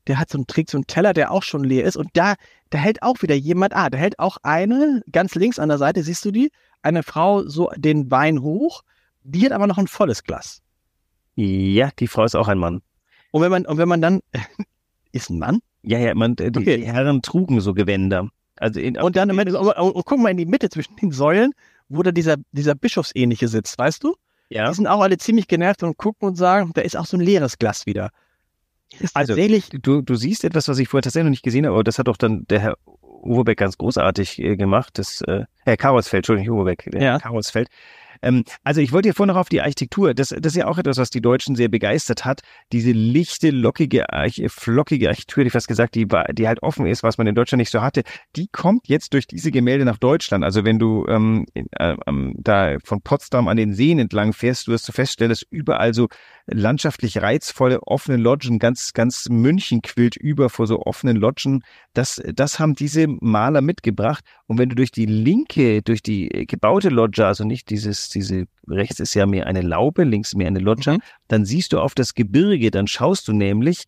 der 0.07 0.19
hat 0.19 0.31
so 0.31 0.39
einen, 0.39 0.47
trägt 0.47 0.71
so 0.71 0.79
einen 0.79 0.87
Teller, 0.87 1.13
der 1.13 1.31
auch 1.31 1.43
schon 1.43 1.63
leer 1.63 1.85
ist. 1.85 1.97
Und 1.97 2.09
da, 2.15 2.35
da 2.71 2.79
hält 2.79 3.03
auch 3.03 3.21
wieder 3.23 3.35
jemand, 3.35 3.75
ah, 3.77 3.91
da 3.91 3.99
hält 3.99 4.19
auch 4.19 4.39
eine, 4.43 5.03
ganz 5.13 5.35
links 5.35 5.59
an 5.59 5.69
der 5.69 5.79
Seite, 5.79 6.03
siehst 6.03 6.25
du 6.25 6.31
die? 6.31 6.51
Eine 6.81 7.03
Frau 7.03 7.43
so 7.47 7.71
den 7.77 8.11
Wein 8.11 8.41
hoch, 8.43 8.83
die 9.23 9.45
hat 9.45 9.53
aber 9.53 9.67
noch 9.67 9.79
ein 9.79 9.87
volles 9.87 10.25
Glas. 10.25 10.63
ja, 11.37 11.91
die 11.99 12.09
Frau 12.09 12.25
ist 12.25 12.35
auch 12.35 12.49
ein 12.49 12.59
Mann. 12.59 12.83
Und 13.31 13.43
wenn 13.43 13.51
man, 13.51 13.67
und 13.67 13.79
wenn 13.79 13.89
man 13.89 14.01
dann, 14.03 14.21
ist 15.13 15.31
ein 15.31 15.39
Mann? 15.39 15.61
Ja, 15.83 15.99
ja, 15.99 16.15
man, 16.15 16.35
die, 16.37 16.47
Okay. 16.49 16.79
die 16.79 16.87
Herren 16.87 17.23
trugen 17.23 17.61
so 17.61 17.75
Gewänder. 17.75 18.29
Also 18.57 18.81
in, 18.81 18.99
Und 19.01 19.17
dann, 19.17 19.31
Ende- 19.31 19.59
und, 19.59 19.69
und 19.77 20.05
guck 20.05 20.19
mal 20.19 20.31
in 20.31 20.37
die 20.37 20.47
Mitte 20.47 20.69
zwischen 20.69 20.97
den 20.97 21.11
Säulen, 21.11 21.53
wo 21.89 22.03
da 22.03 22.11
dieser, 22.13 22.37
dieser 22.53 22.75
Bischofsähnliche 22.75 23.49
sitzt, 23.49 23.79
weißt 23.79 24.03
du? 24.05 24.15
ja. 24.51 24.69
Die 24.69 24.75
sind 24.75 24.87
auch 24.87 25.01
alle 25.01 25.17
ziemlich 25.19 25.49
genervt 25.49 25.83
und 25.83 25.97
gucken 25.97 26.29
und 26.29 26.37
sagen, 26.37 26.73
da 26.75 26.83
ist 26.83 26.97
auch 26.97 27.07
so 27.07 27.17
ein 27.17 27.21
leeres 27.23 27.59
Glas 27.59 27.87
wieder. 27.87 28.11
Ist 29.01 29.17
Also, 29.17 29.33
tatsächlich, 29.35 29.71
Du, 29.83 30.03
du 30.03 30.15
siehst 30.15 30.45
etwas, 30.45 30.69
was 30.69 30.79
ich 30.79 30.89
vorher 30.89 31.03
tatsächlich 31.03 31.25
noch 31.25 31.31
nicht 31.31 31.43
gesehen 31.43 31.65
habe, 31.65 31.75
aber 31.75 31.85
das 31.85 31.99
hat 31.99 32.09
doch 32.09 32.19
dann 32.19 32.45
der 32.49 32.61
Herr 32.61 32.77
Uwe 33.25 33.45
Beck 33.45 33.59
ganz 33.59 33.79
großartig 33.79 34.39
äh, 34.41 34.57
gemacht. 34.57 34.99
Das, 34.99 35.23
äh, 35.23 35.45
Herr 35.65 35.77
Karolsfeld, 35.79 36.21
Entschuldigung, 36.29 36.59
Uwe 36.59 36.65
Beck, 36.65 36.89
der 36.93 37.03
Ja. 37.03 37.19
Karolsfeld. 37.19 37.69
Ähm, 38.23 38.45
also 38.65 38.81
ich 38.81 38.93
wollte 38.93 39.09
hier 39.09 39.15
vorher 39.15 39.35
noch 39.35 39.41
auf 39.41 39.49
die 39.49 39.61
Architektur. 39.61 40.15
Das, 40.15 40.29
das 40.31 40.53
ist 40.53 40.57
ja 40.57 40.67
auch 40.67 40.79
etwas, 40.79 40.99
was 40.99 41.11
die 41.11 41.21
Deutschen 41.21 41.57
sehr 41.57 41.69
begeistert 41.69 42.25
hat. 42.25 42.43
Diese 42.73 42.93
lichte, 42.93 43.51
lockige, 43.51 44.13
Arch 44.13 44.43
flockige 44.49 45.09
Architektur, 45.09 45.45
ich 45.45 45.53
fast 45.53 45.69
gesagt, 45.69 45.95
die, 45.95 46.07
die 46.33 46.49
halt 46.49 46.63
offen 46.63 46.87
ist, 46.87 47.03
was 47.03 47.19
man 47.19 47.27
in 47.27 47.35
Deutschland 47.35 47.59
nicht 47.59 47.71
so 47.71 47.83
hatte, 47.83 48.03
die 48.37 48.49
kommt 48.49 48.89
jetzt 48.89 49.13
durch 49.13 49.27
diese 49.27 49.51
Gemälde 49.51 49.85
nach 49.85 49.99
Deutschland. 49.99 50.45
Also 50.45 50.65
wenn 50.65 50.79
du 50.79 51.07
ähm, 51.09 51.47
äh, 51.55 51.97
ähm, 52.07 52.35
da 52.39 52.77
von 52.85 53.03
Potsdam 53.03 53.49
an 53.49 53.57
den 53.57 53.75
Seen 53.75 53.99
entlang 53.99 54.33
fährst, 54.33 54.69
wirst 54.69 54.89
du 54.89 54.93
feststellen, 54.93 55.31
dass 55.31 55.43
überall 55.43 55.95
so 55.95 56.09
landschaftlich 56.47 57.23
reizvolle 57.23 57.83
offene 57.83 58.17
Lodgen, 58.17 58.59
ganz, 58.59 58.93
ganz 58.93 59.29
München 59.29 59.83
quillt 59.83 60.17
über 60.17 60.49
vor 60.49 60.67
so 60.67 60.81
offenen 60.81 61.17
Lodgen. 61.17 61.63
Das, 61.95 62.23
das 62.35 62.59
haben 62.59 62.75
diese 62.75 63.07
Maler 63.09 63.61
mitgebracht. 63.61 64.25
Und 64.53 64.59
wenn 64.59 64.69
du 64.69 64.75
durch 64.75 64.91
die 64.91 65.07
linke, 65.07 65.81
durch 65.81 66.03
die 66.03 66.31
äh, 66.31 66.45
gebaute 66.45 66.91
Loggia, 66.91 67.27
also 67.27 67.43
nicht 67.43 67.71
dieses, 67.71 68.11
diese, 68.11 68.45
rechts 68.69 69.01
ist 69.01 69.15
ja 69.15 69.25
mehr 69.25 69.47
eine 69.47 69.63
Laube, 69.63 70.05
links 70.05 70.35
mehr 70.35 70.47
eine 70.47 70.59
Loggia, 70.59 70.93
Mhm. 70.93 71.03
dann 71.27 71.47
siehst 71.47 71.73
du 71.73 71.81
auf 71.81 71.95
das 71.95 72.13
Gebirge, 72.13 72.71
dann 72.71 72.87
schaust 72.87 73.29
du 73.29 73.33
nämlich 73.33 73.85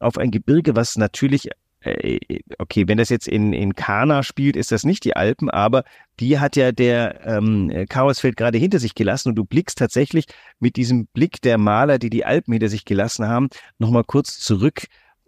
auf 0.00 0.18
ein 0.18 0.30
Gebirge, 0.30 0.76
was 0.76 0.98
natürlich 0.98 1.48
äh, 1.80 2.18
okay, 2.58 2.86
wenn 2.88 2.98
das 2.98 3.08
jetzt 3.08 3.26
in, 3.26 3.54
in 3.54 3.74
Kana 3.74 4.22
spielt, 4.22 4.54
ist 4.54 4.70
das 4.70 4.84
nicht 4.84 5.02
die 5.04 5.16
Alpen, 5.16 5.48
aber 5.48 5.82
die 6.20 6.38
hat 6.38 6.56
ja 6.56 6.72
der 6.72 7.26
ähm, 7.26 7.86
Chaosfeld 7.88 8.36
gerade 8.36 8.58
hinter 8.58 8.80
sich 8.80 8.94
gelassen 8.94 9.30
und 9.30 9.36
du 9.36 9.46
blickst 9.46 9.78
tatsächlich 9.78 10.26
mit 10.60 10.76
diesem 10.76 11.06
Blick 11.06 11.40
der 11.40 11.56
Maler, 11.56 11.98
die 11.98 12.10
die 12.10 12.26
Alpen 12.26 12.52
hinter 12.52 12.68
sich 12.68 12.84
gelassen 12.84 13.26
haben, 13.26 13.48
nochmal 13.78 14.04
kurz 14.04 14.38
zurück 14.40 14.82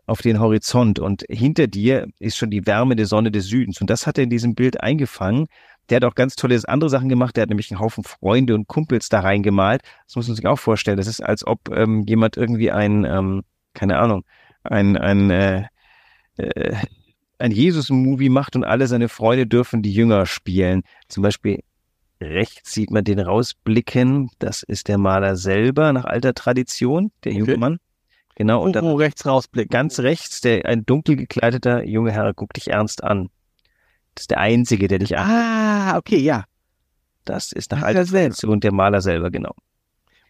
auf 0.06 0.20
den 0.20 0.38
Horizont 0.40 0.98
und 0.98 1.24
hinter 1.28 1.66
dir 1.66 2.06
ist 2.18 2.36
schon 2.36 2.50
die 2.50 2.66
Wärme 2.66 2.96
der 2.96 3.06
Sonne 3.06 3.30
des 3.30 3.46
Südens 3.46 3.80
und 3.80 3.88
das 3.88 4.06
hat 4.06 4.18
er 4.18 4.24
in 4.24 4.30
diesem 4.30 4.54
Bild 4.54 4.80
eingefangen. 4.80 5.46
Der 5.88 5.96
hat 5.96 6.04
auch 6.04 6.14
ganz 6.14 6.34
tolle 6.36 6.58
andere 6.66 6.88
Sachen 6.88 7.08
gemacht. 7.08 7.36
Der 7.36 7.42
hat 7.42 7.50
nämlich 7.50 7.70
einen 7.70 7.80
Haufen 7.80 8.04
Freunde 8.04 8.54
und 8.54 8.68
Kumpels 8.68 9.08
da 9.10 9.20
reingemalt. 9.20 9.82
Das 10.06 10.16
muss 10.16 10.28
man 10.28 10.36
sich 10.36 10.46
auch 10.46 10.58
vorstellen. 10.58 10.96
Das 10.96 11.06
ist, 11.06 11.20
als 11.20 11.46
ob 11.46 11.68
ähm, 11.70 12.04
jemand 12.06 12.36
irgendwie 12.36 12.70
ein, 12.70 13.04
ähm, 13.04 13.42
keine 13.74 13.98
Ahnung, 13.98 14.24
ein, 14.62 14.96
ein, 14.96 15.30
äh, 15.30 15.64
äh, 16.38 16.76
ein 17.38 17.50
Jesus-Movie 17.50 18.30
macht 18.30 18.56
und 18.56 18.64
alle 18.64 18.86
seine 18.86 19.08
Freunde 19.08 19.46
dürfen 19.46 19.82
die 19.82 19.92
Jünger 19.92 20.24
spielen. 20.24 20.82
Zum 21.08 21.22
Beispiel 21.22 21.60
rechts 22.20 22.72
sieht 22.72 22.90
man 22.90 23.04
den 23.04 23.18
rausblicken. 23.18 24.30
Das 24.38 24.62
ist 24.62 24.88
der 24.88 24.96
Maler 24.96 25.36
selber 25.36 25.92
nach 25.92 26.04
alter 26.04 26.32
Tradition, 26.32 27.12
der 27.24 27.32
Okay. 27.32 27.40
junge 27.40 27.56
Mann. 27.58 27.78
Genau. 28.36 28.62
Und 28.62 28.74
dann 28.74 28.86
rechts 28.86 29.26
rausblicken. 29.26 29.70
ganz 29.70 30.00
rechts, 30.00 30.40
der 30.40 30.66
ein 30.66 30.84
dunkel 30.84 31.16
gekleideter 31.16 31.84
junge 31.84 32.12
Herr 32.12 32.34
guckt 32.34 32.56
dich 32.56 32.68
ernst 32.68 33.04
an. 33.04 33.30
Das 34.14 34.24
ist 34.24 34.30
der 34.30 34.38
einzige, 34.38 34.88
der 34.88 34.98
dich 34.98 35.16
an. 35.16 35.30
Ah, 35.30 35.96
okay, 35.98 36.18
ja. 36.18 36.44
Das 37.24 37.52
ist 37.52 37.70
nach 37.70 37.82
Ach, 37.82 37.86
alter. 37.86 38.04
Tradition 38.04 38.60
der 38.60 38.72
Maler 38.72 39.00
selber, 39.00 39.30
genau. 39.30 39.54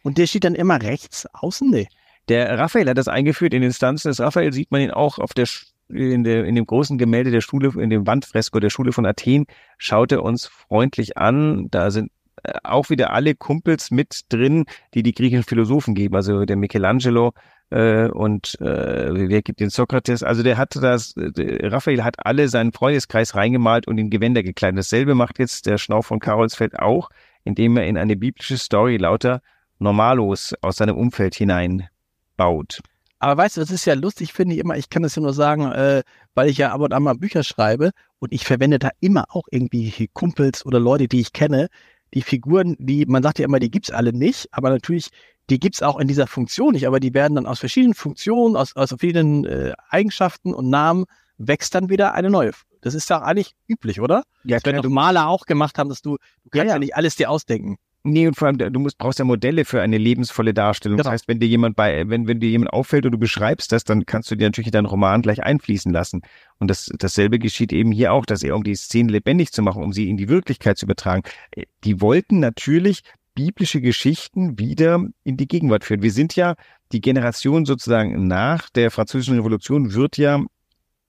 Und 0.03 0.19
der 0.19 0.27
steht 0.27 0.45
dann 0.45 0.55
immer 0.55 0.81
rechts 0.83 1.27
außen? 1.33 1.71
Nee. 1.71 1.89
Der 2.29 2.59
Raphael 2.59 2.89
hat 2.89 2.99
das 2.99 3.09
eingeführt 3.09 3.53
in 3.53 3.63
Instanzen 3.63 4.09
des 4.09 4.21
Raphael, 4.21 4.53
sieht 4.53 4.71
man 4.71 4.81
ihn 4.81 4.91
auch 4.91 5.19
auf 5.19 5.35
der, 5.35 5.47
in, 5.89 6.25
der, 6.25 6.45
in 6.45 6.55
dem 6.55 6.67
großen 6.67 6.97
Gemälde 6.97 7.31
der 7.31 7.41
Schule, 7.41 7.73
in 7.79 7.91
dem 7.91 8.07
Wandfresko 8.07 8.61
der 8.61 8.71
Schule 8.71 8.93
von 8.93 9.05
Athen, 9.05 9.47
schaut 9.77 10.13
er 10.13 10.23
uns 10.23 10.47
freundlich 10.47 11.19
an. 11.19 11.69
Da 11.71 11.91
sind 11.91 12.11
äh, 12.43 12.53
auch 12.63 12.91
wieder 12.91 13.13
alle 13.13 13.35
Kumpels 13.35 13.91
mit 13.91 14.21
drin, 14.31 14.65
die 14.95 15.03
die 15.03 15.13
griechischen 15.13 15.45
Philosophen 15.45 15.95
geben. 15.95 16.17
Also 16.17 16.45
der 16.45 16.57
Michelangelo 16.57 17.33
äh, 17.75 18.09
und 18.09 18.61
äh, 18.61 19.29
wer 19.29 19.43
gibt 19.43 19.59
den 19.59 19.69
Sokrates? 19.69 20.23
Also 20.23 20.45
der 20.45 20.59
hat 20.59 20.77
das, 20.77 21.15
der 21.17 21.73
Raphael 21.73 22.05
hat 22.05 22.25
alle 22.25 22.49
seinen 22.49 22.73
Freundeskreis 22.73 23.35
reingemalt 23.35 23.89
und 23.89 23.99
in 23.99 24.11
Gewänder 24.11 24.45
gekleidet. 24.45 24.79
Dasselbe 24.79 25.17
macht 25.17 25.41
jetzt 25.41 25.67
der 25.67 25.79
Schnauf 25.79 26.07
von 26.07 26.21
Karolsfeld 26.21 26.79
auch, 26.79 27.11
indem 27.43 27.77
er 27.77 27.87
in 27.87 27.99
eine 27.99 28.15
biblische 28.15 28.59
Story 28.59 28.97
lauter 28.97 29.41
Normalos 29.81 30.55
aus 30.61 30.77
seinem 30.77 30.97
Umfeld 30.97 31.35
hinein 31.35 31.89
baut. 32.37 32.81
Aber 33.19 33.43
weißt 33.43 33.57
du, 33.57 33.63
das 33.63 33.73
ist 33.73 33.87
ja 33.87 33.95
lustig, 33.95 34.33
finde 34.33 34.55
ich 34.55 34.61
immer. 34.61 34.77
Ich 34.77 34.89
kann 34.89 35.03
das 35.03 35.17
ja 35.17 35.23
nur 35.23 35.35
sagen, 35.35 35.73
äh, 35.73 36.05
weil 36.35 36.49
ich 36.49 36.59
ja 36.59 36.71
ab 36.71 36.81
und 36.81 36.93
an 36.93 37.03
mal 37.03 37.15
Bücher 37.15 37.43
schreibe 37.43 37.91
und 38.21 38.33
ich 38.33 38.45
verwende 38.45 38.79
da 38.79 38.91
immer 39.01 39.25
auch 39.31 39.47
irgendwie 39.51 40.09
Kumpels 40.13 40.65
oder 40.65 40.79
Leute, 40.79 41.09
die 41.09 41.21
ich 41.21 41.33
kenne. 41.33 41.67
Die 42.13 42.23
Figuren, 42.23 42.77
die, 42.79 43.05
man 43.07 43.25
sagt 43.25 43.41
ja 43.41 43.47
immer, 43.47 43.59
die 43.59 43.71
gibt's 43.71 43.91
alle 43.91 44.13
nicht, 44.13 44.47
aber 44.53 44.71
natürlich, 44.71 45.09
die 45.51 45.61
gibt's 45.61 45.83
auch 45.83 45.99
in 45.99 46.09
dieser 46.09 46.27
Funktion 46.27 46.73
nicht, 46.73 46.87
aber 46.87 47.01
die 47.01 47.13
werden 47.15 47.35
dann 47.35 47.47
aus 47.47 47.59
verschiedenen 47.61 47.95
Funktionen, 47.95 48.57
aus, 48.57 48.75
aus 48.77 48.89
verschiedenen 48.91 49.45
äh, 49.45 49.73
Eigenschaften 49.91 50.55
und 50.55 50.71
Namen 50.71 51.05
wächst 51.39 51.75
dann 51.75 51.89
wieder 51.89 52.15
eine 52.15 52.31
neue. 52.31 52.53
Das 52.81 52.95
ist 52.95 53.09
ja 53.11 53.23
eigentlich 53.23 53.55
üblich, 53.67 54.01
oder? 54.01 54.25
Ja, 54.45 54.57
Das 54.57 54.65
werden 54.65 54.83
doch 54.83 54.91
Maler 54.91 55.29
auch 55.29 55.47
gemacht 55.47 55.79
haben, 55.79 55.89
dass 55.89 56.03
du, 56.03 56.17
du 56.45 56.51
kannst 56.51 56.67
ja, 56.69 56.75
ja. 56.75 56.79
nicht 56.79 56.97
alles 56.97 57.17
dir 57.17 57.31
ausdenken. 57.31 57.77
Nee, 58.07 58.27
und 58.27 58.37
vor 58.37 58.49
allem, 58.49 58.59
du 58.59 58.81
musst, 58.81 58.99
brauchst 58.99 59.19
ja 59.19 59.25
Modelle 59.25 59.65
für 59.65 59.81
eine 59.81 59.97
lebensvolle 59.97 60.53
Darstellung. 60.53 60.99
Das 60.99 61.07
Genau. 61.07 61.13
heißt, 61.15 61.27
wenn 61.27 61.41
dir 61.41 61.49
jemand 61.49 61.75
bei, 61.75 62.07
wenn, 62.07 62.27
wenn 62.29 62.39
dir 62.39 62.51
jemand 62.51 62.71
auffällt 62.71 63.07
und 63.07 63.13
du 63.13 63.19
beschreibst 63.19 63.73
das, 63.73 63.85
dann 63.85 64.05
kannst 64.05 64.31
du 64.31 64.37
dir 64.37 64.47
natürlich 64.47 64.67
in 64.69 64.73
deinen 64.73 64.85
Roman 64.85 65.23
gleich 65.23 65.43
einfließen 65.43 65.91
lassen. 65.91 66.21
Und 66.59 66.69
das, 66.69 66.91
dasselbe 66.99 67.39
geschieht 67.39 67.73
eben 67.73 67.93
hier 67.93 68.13
auch, 68.13 68.27
dass 68.27 68.43
er, 68.43 68.57
um 68.57 68.63
die 68.63 68.75
Szene 68.75 69.11
lebendig 69.11 69.53
zu 69.53 69.63
machen, 69.63 69.83
um 69.83 69.95
sie 69.95 70.11
in 70.11 70.19
die 70.19 70.29
Wirklichkeit 70.29 70.77
zu 70.77 70.85
übertragen, 70.85 71.23
äh, 71.53 71.63
die 71.85 72.03
wollten 72.03 72.41
natürlich 72.41 73.05
biblische 73.35 73.81
Geschichten 73.81 74.59
wieder 74.59 75.05
in 75.25 75.37
die 75.37 75.49
Gegenwart 75.49 75.85
führen. 75.85 76.03
Wir 76.03 76.13
sind 76.13 76.37
ja 76.37 76.55
die 76.93 77.01
Generation 77.01 77.65
sozusagen 77.67 78.27
nach 78.27 78.71
der 78.71 78.91
französischen 78.91 79.37
Revolution 79.37 79.95
wird 79.95 80.17
ja 80.17 80.41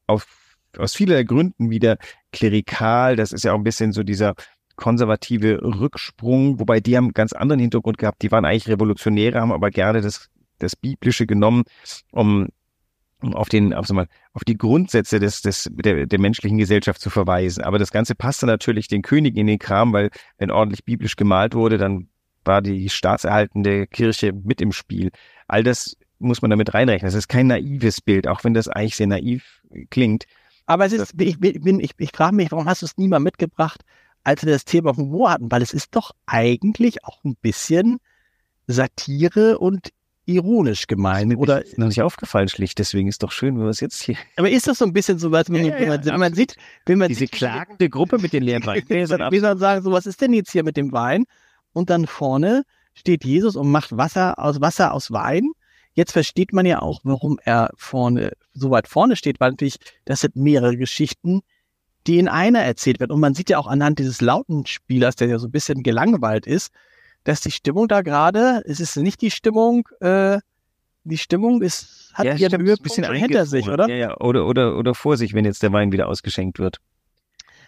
auf, 0.08 0.28
aus 0.78 0.96
vielerlei 0.96 1.24
Gründen 1.24 1.70
wieder 1.70 1.98
klerikal. 2.32 3.16
Das 3.16 3.32
ist 3.32 3.44
ja 3.44 3.54
auch 3.54 3.58
ein 3.58 3.64
bisschen 3.64 3.92
so 3.92 4.04
dieser 4.04 4.34
konservative 4.76 5.62
Rücksprung, 5.62 6.60
wobei 6.60 6.80
die 6.80 6.98
haben 6.98 7.06
einen 7.06 7.14
ganz 7.14 7.34
anderen 7.34 7.60
Hintergrund 7.60 7.98
gehabt. 7.98 8.22
Die 8.22 8.32
waren 8.32 8.46
eigentlich 8.46 8.68
Revolutionäre, 8.68 9.40
haben 9.40 9.52
aber 9.52 9.70
gerne 9.70 10.02
das, 10.02 10.30
das 10.60 10.76
Biblische 10.76 11.26
genommen, 11.26 11.64
um, 12.12 12.48
um 13.22 13.34
auf 13.36 13.48
den, 13.48 13.74
auf, 13.74 13.88
mal, 13.90 14.08
auf 14.34 14.44
die 14.44 14.58
Grundsätze 14.58 15.20
des, 15.20 15.42
des, 15.42 15.70
der, 15.72 16.08
der 16.08 16.20
menschlichen 16.20 16.58
Gesellschaft 16.58 17.00
zu 17.00 17.10
verweisen. 17.10 17.64
Aber 17.64 17.80
das 17.80 17.92
Ganze 17.92 18.16
passte 18.16 18.48
natürlich 18.48 18.88
den 18.88 19.02
König 19.02 19.38
in 19.38 19.48
den 19.48 19.60
Kram, 19.60 19.94
weil 19.94 20.10
wenn 20.38 20.52
ordentlich 20.52 20.84
biblisch 20.84 21.16
gemalt 21.16 21.56
wurde, 21.56 21.78
dann 21.78 22.10
war 22.46 22.62
die 22.62 22.90
staatserhaltende 22.90 23.88
Kirche 23.88 24.34
mit 24.34 24.62
im 24.62 24.72
Spiel. 24.72 25.12
All 25.48 25.64
das 25.64 25.98
muss 26.20 26.42
man 26.42 26.52
damit 26.52 26.74
reinrechnen. 26.74 27.08
Das 27.08 27.16
ist 27.16 27.28
kein 27.28 27.48
naives 27.48 28.02
Bild, 28.02 28.28
auch 28.28 28.44
wenn 28.44 28.54
das 28.54 28.68
eigentlich 28.68 28.96
sehr 28.96 29.08
naiv 29.08 29.62
klingt. 29.90 30.26
Aber 30.66 30.86
es 30.86 30.94
ist, 30.94 31.14
ich, 31.20 31.40
bin, 31.40 31.80
ich, 31.80 31.92
ich 31.98 32.12
frage 32.14 32.36
mich, 32.36 32.52
warum 32.52 32.66
hast 32.66 32.82
du 32.82 32.86
es 32.86 32.98
nie 32.98 33.08
mal 33.08 33.20
mitgebracht, 33.20 33.82
als 34.24 34.44
wir 34.44 34.52
das 34.52 34.66
Thema 34.66 34.96
Humor 34.96 35.32
hatten? 35.32 35.52
Weil 35.52 35.62
es 35.62 35.74
ist 35.74 35.96
doch 35.96 36.12
eigentlich 36.26 37.04
auch 37.04 37.24
ein 37.24 37.36
bisschen 37.42 37.98
Satire 38.68 39.60
und 39.60 39.90
ironisch 40.26 40.88
gemeint. 40.88 41.36
Oder, 41.38 41.64
Ist 41.64 41.78
noch 41.78 41.88
nicht 41.88 42.02
aufgefallen, 42.02 42.48
schlicht. 42.48 42.80
Deswegen 42.80 43.08
ist 43.08 43.22
doch 43.22 43.32
schön, 43.32 43.56
wenn 43.58 43.64
wir 43.64 43.70
es 43.70 43.80
jetzt 43.80 44.02
hier. 44.02 44.18
aber 44.38 44.50
ist 44.50 44.68
das 44.68 44.80
so 44.80 44.86
ein 44.86 44.94
bisschen 44.94 45.20
so, 45.20 45.32
was 45.32 45.50
man, 45.50 45.64
Ja, 45.64 45.74
ja, 45.74 45.80
wenn, 45.80 45.88
man, 45.90 46.02
ja, 46.02 46.14
wenn 46.14 46.20
man 46.20 46.34
sieht, 46.34 46.56
wenn 46.86 46.98
man 46.98 47.10
Diese 47.10 47.20
sieht, 47.20 47.32
klagende 47.32 47.90
Gruppe 47.90 48.18
mit 48.18 48.34
den 48.34 48.44
leeren 48.44 48.66
Weingläsern 48.66 49.22
ab. 49.22 49.32
wie 49.32 49.40
soll 49.40 49.50
man 49.50 49.60
sagen, 49.60 49.84
so 49.84 49.92
was 49.92 50.06
ist 50.06 50.22
denn 50.22 50.34
jetzt 50.34 50.52
hier 50.52 50.64
mit 50.64 50.78
dem 50.78 50.92
Wein? 50.92 51.26
Und 51.76 51.90
dann 51.90 52.08
vorne 52.08 52.64
steht 52.94 53.26
Jesus 53.26 53.58
und 53.58 53.70
macht 53.70 53.96
Wasser 53.98 54.40
aus 54.40 54.62
Wasser 54.62 54.94
aus 54.94 55.12
Wein. 55.12 55.52
jetzt 55.94 56.14
versteht 56.14 56.54
man 56.54 56.66
ja 56.66 56.82
auch, 56.82 57.02
warum 57.04 57.38
er 57.44 57.72
vorne, 57.76 58.32
so 58.54 58.70
weit 58.70 58.88
vorne 58.88 59.16
steht, 59.16 59.40
weil 59.40 59.52
natürlich, 59.52 59.78
das 60.06 60.22
sind 60.22 60.36
mehrere 60.36 60.78
Geschichten, 60.78 61.42
die 62.08 62.18
in 62.18 62.28
einer 62.28 62.60
erzählt 62.60 63.00
werden. 63.00 63.12
Und 63.12 63.20
man 63.20 63.34
sieht 63.34 63.50
ja 63.50 63.58
auch 63.58 63.68
anhand 63.68 64.00
dieses 64.00 64.22
Lautenspielers, 64.22 65.16
der 65.16 65.28
ja 65.28 65.40
so 65.40 65.48
ein 65.48 65.52
bisschen 65.52 65.84
gelangweilt 65.84 66.48
ist, 66.48 66.72
dass 67.24 67.42
die 67.42 67.52
Stimmung 67.52 67.88
da 67.88 68.02
gerade, 68.02 68.62
es 68.66 68.80
ist 68.80 68.96
nicht 68.98 69.22
die 69.22 69.32
Stimmung, 69.32 69.88
äh, 70.00 70.40
die 71.04 71.18
Stimmung 71.18 71.62
ist, 71.62 72.12
hat 72.14 72.26
ja, 72.26 72.36
ihren 72.36 72.62
Höhepunkt 72.62 72.84
bisschen 72.84 73.12
hinter 73.14 73.46
sich, 73.46 73.70
oder? 73.70 73.88
Ja, 73.90 73.96
ja, 73.96 74.18
oder, 74.20 74.46
oder, 74.48 74.78
oder 74.78 74.96
vor 74.96 75.18
sich, 75.18 75.34
wenn 75.34 75.46
jetzt 75.46 75.62
der 75.64 75.74
Wein 75.74 75.92
wieder 75.92 76.08
ausgeschenkt 76.08 76.60
wird. 76.60 76.80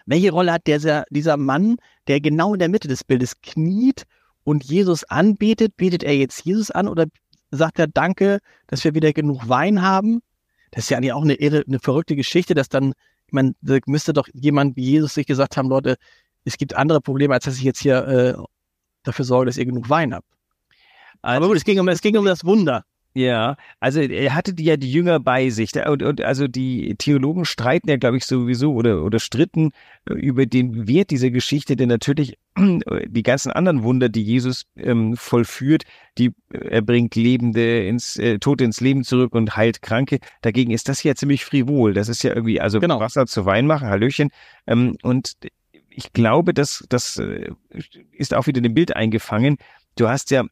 Welche 0.07 0.31
Rolle 0.31 0.53
hat 0.53 0.67
der, 0.67 1.05
dieser 1.09 1.37
Mann, 1.37 1.77
der 2.07 2.21
genau 2.21 2.53
in 2.53 2.59
der 2.59 2.69
Mitte 2.69 2.87
des 2.87 3.03
Bildes 3.03 3.41
kniet 3.41 4.03
und 4.45 4.63
Jesus 4.63 5.03
anbetet? 5.03 5.75
Betet 5.75 6.03
er 6.03 6.15
jetzt 6.15 6.45
Jesus 6.45 6.71
an 6.71 6.87
oder 6.87 7.05
sagt 7.51 7.77
er 7.77 7.87
Danke, 7.87 8.39
dass 8.67 8.83
wir 8.85 8.95
wieder 8.95 9.11
genug 9.11 9.47
Wein 9.49 9.81
haben? 9.81 10.21
Das 10.71 10.85
ist 10.85 10.89
ja 10.89 10.97
eigentlich 10.97 11.11
auch 11.11 11.23
eine 11.23 11.35
irre, 11.35 11.63
eine 11.67 11.79
verrückte 11.79 12.15
Geschichte, 12.15 12.53
dass 12.53 12.69
dann, 12.69 12.93
man 13.31 13.55
müsste 13.61 14.13
doch 14.13 14.29
jemand 14.33 14.77
wie 14.77 14.85
Jesus 14.85 15.13
sich 15.13 15.27
gesagt 15.27 15.57
haben, 15.57 15.67
Leute, 15.67 15.97
es 16.45 16.57
gibt 16.57 16.73
andere 16.73 17.01
Probleme, 17.01 17.33
als 17.33 17.43
dass 17.43 17.57
ich 17.57 17.63
jetzt 17.63 17.79
hier 17.79 18.07
äh, 18.07 18.33
dafür 19.03 19.25
sorge, 19.25 19.47
dass 19.47 19.57
ihr 19.57 19.65
genug 19.65 19.89
Wein 19.89 20.13
habt. 20.13 20.27
Also, 21.21 21.37
Aber 21.37 21.47
gut, 21.47 21.57
es 21.57 21.65
ging 21.65 21.79
um, 21.79 21.87
es 21.89 22.01
ging 22.01 22.15
um 22.15 22.25
das 22.25 22.45
Wunder. 22.45 22.85
Ja, 23.17 23.57
also 23.79 24.00
er 24.00 24.36
hatte 24.36 24.53
die 24.53 24.65
ja 24.65 24.77
die 24.77 24.91
Jünger 24.91 25.19
bei 25.19 25.50
sich. 25.50 25.74
Und, 25.88 26.03
und 26.03 26.21
also 26.21 26.47
die 26.47 26.93
Theologen 27.00 27.45
streiten 27.45 27.89
ja, 27.89 27.97
glaube 27.97 28.17
ich, 28.17 28.25
sowieso 28.25 28.74
oder, 28.74 29.03
oder 29.03 29.17
stritten 29.17 29.71
äh, 30.07 30.13
über 30.13 30.45
den 30.45 30.88
Wert 30.88 31.09
dieser 31.09 31.31
Geschichte, 31.31 31.75
denn 31.75 31.89
natürlich 31.89 32.38
die 32.59 33.24
ganzen 33.24 33.51
anderen 33.51 33.81
Wunder, 33.81 34.09
die 34.09 34.21
Jesus 34.21 34.67
ähm, 34.75 35.17
vollführt, 35.17 35.86
die 36.19 36.27
äh, 36.53 36.67
er 36.69 36.83
bringt 36.83 37.15
Lebende 37.15 37.88
ins 37.88 38.17
äh, 38.17 38.38
Tote 38.38 38.65
ins 38.65 38.81
Leben 38.81 39.03
zurück 39.03 39.33
und 39.33 39.57
heilt 39.57 39.81
Kranke. 39.81 40.19
Dagegen 40.43 40.69
ist 40.69 40.88
das 40.88 41.01
ja 41.01 41.15
ziemlich 41.15 41.43
frivol. 41.43 41.95
Das 41.95 42.09
ist 42.09 42.21
ja 42.21 42.36
irgendwie, 42.36 42.62
also 42.62 42.79
genau. 42.79 43.00
Wasser 43.00 43.25
zu 43.25 43.47
Wein 43.47 43.65
machen, 43.65 43.88
Hallöchen. 43.88 44.29
Ähm, 44.67 44.95
und 45.01 45.33
ich 45.89 46.13
glaube, 46.13 46.53
dass 46.53 46.86
das 46.88 47.17
äh, 47.17 47.50
ist 48.12 48.36
auch 48.36 48.45
wieder 48.45 48.57
in 48.57 48.63
dem 48.63 48.75
Bild 48.75 48.95
eingefangen. 48.95 49.57
Du 49.95 50.07
hast 50.07 50.29
ja 50.29 50.43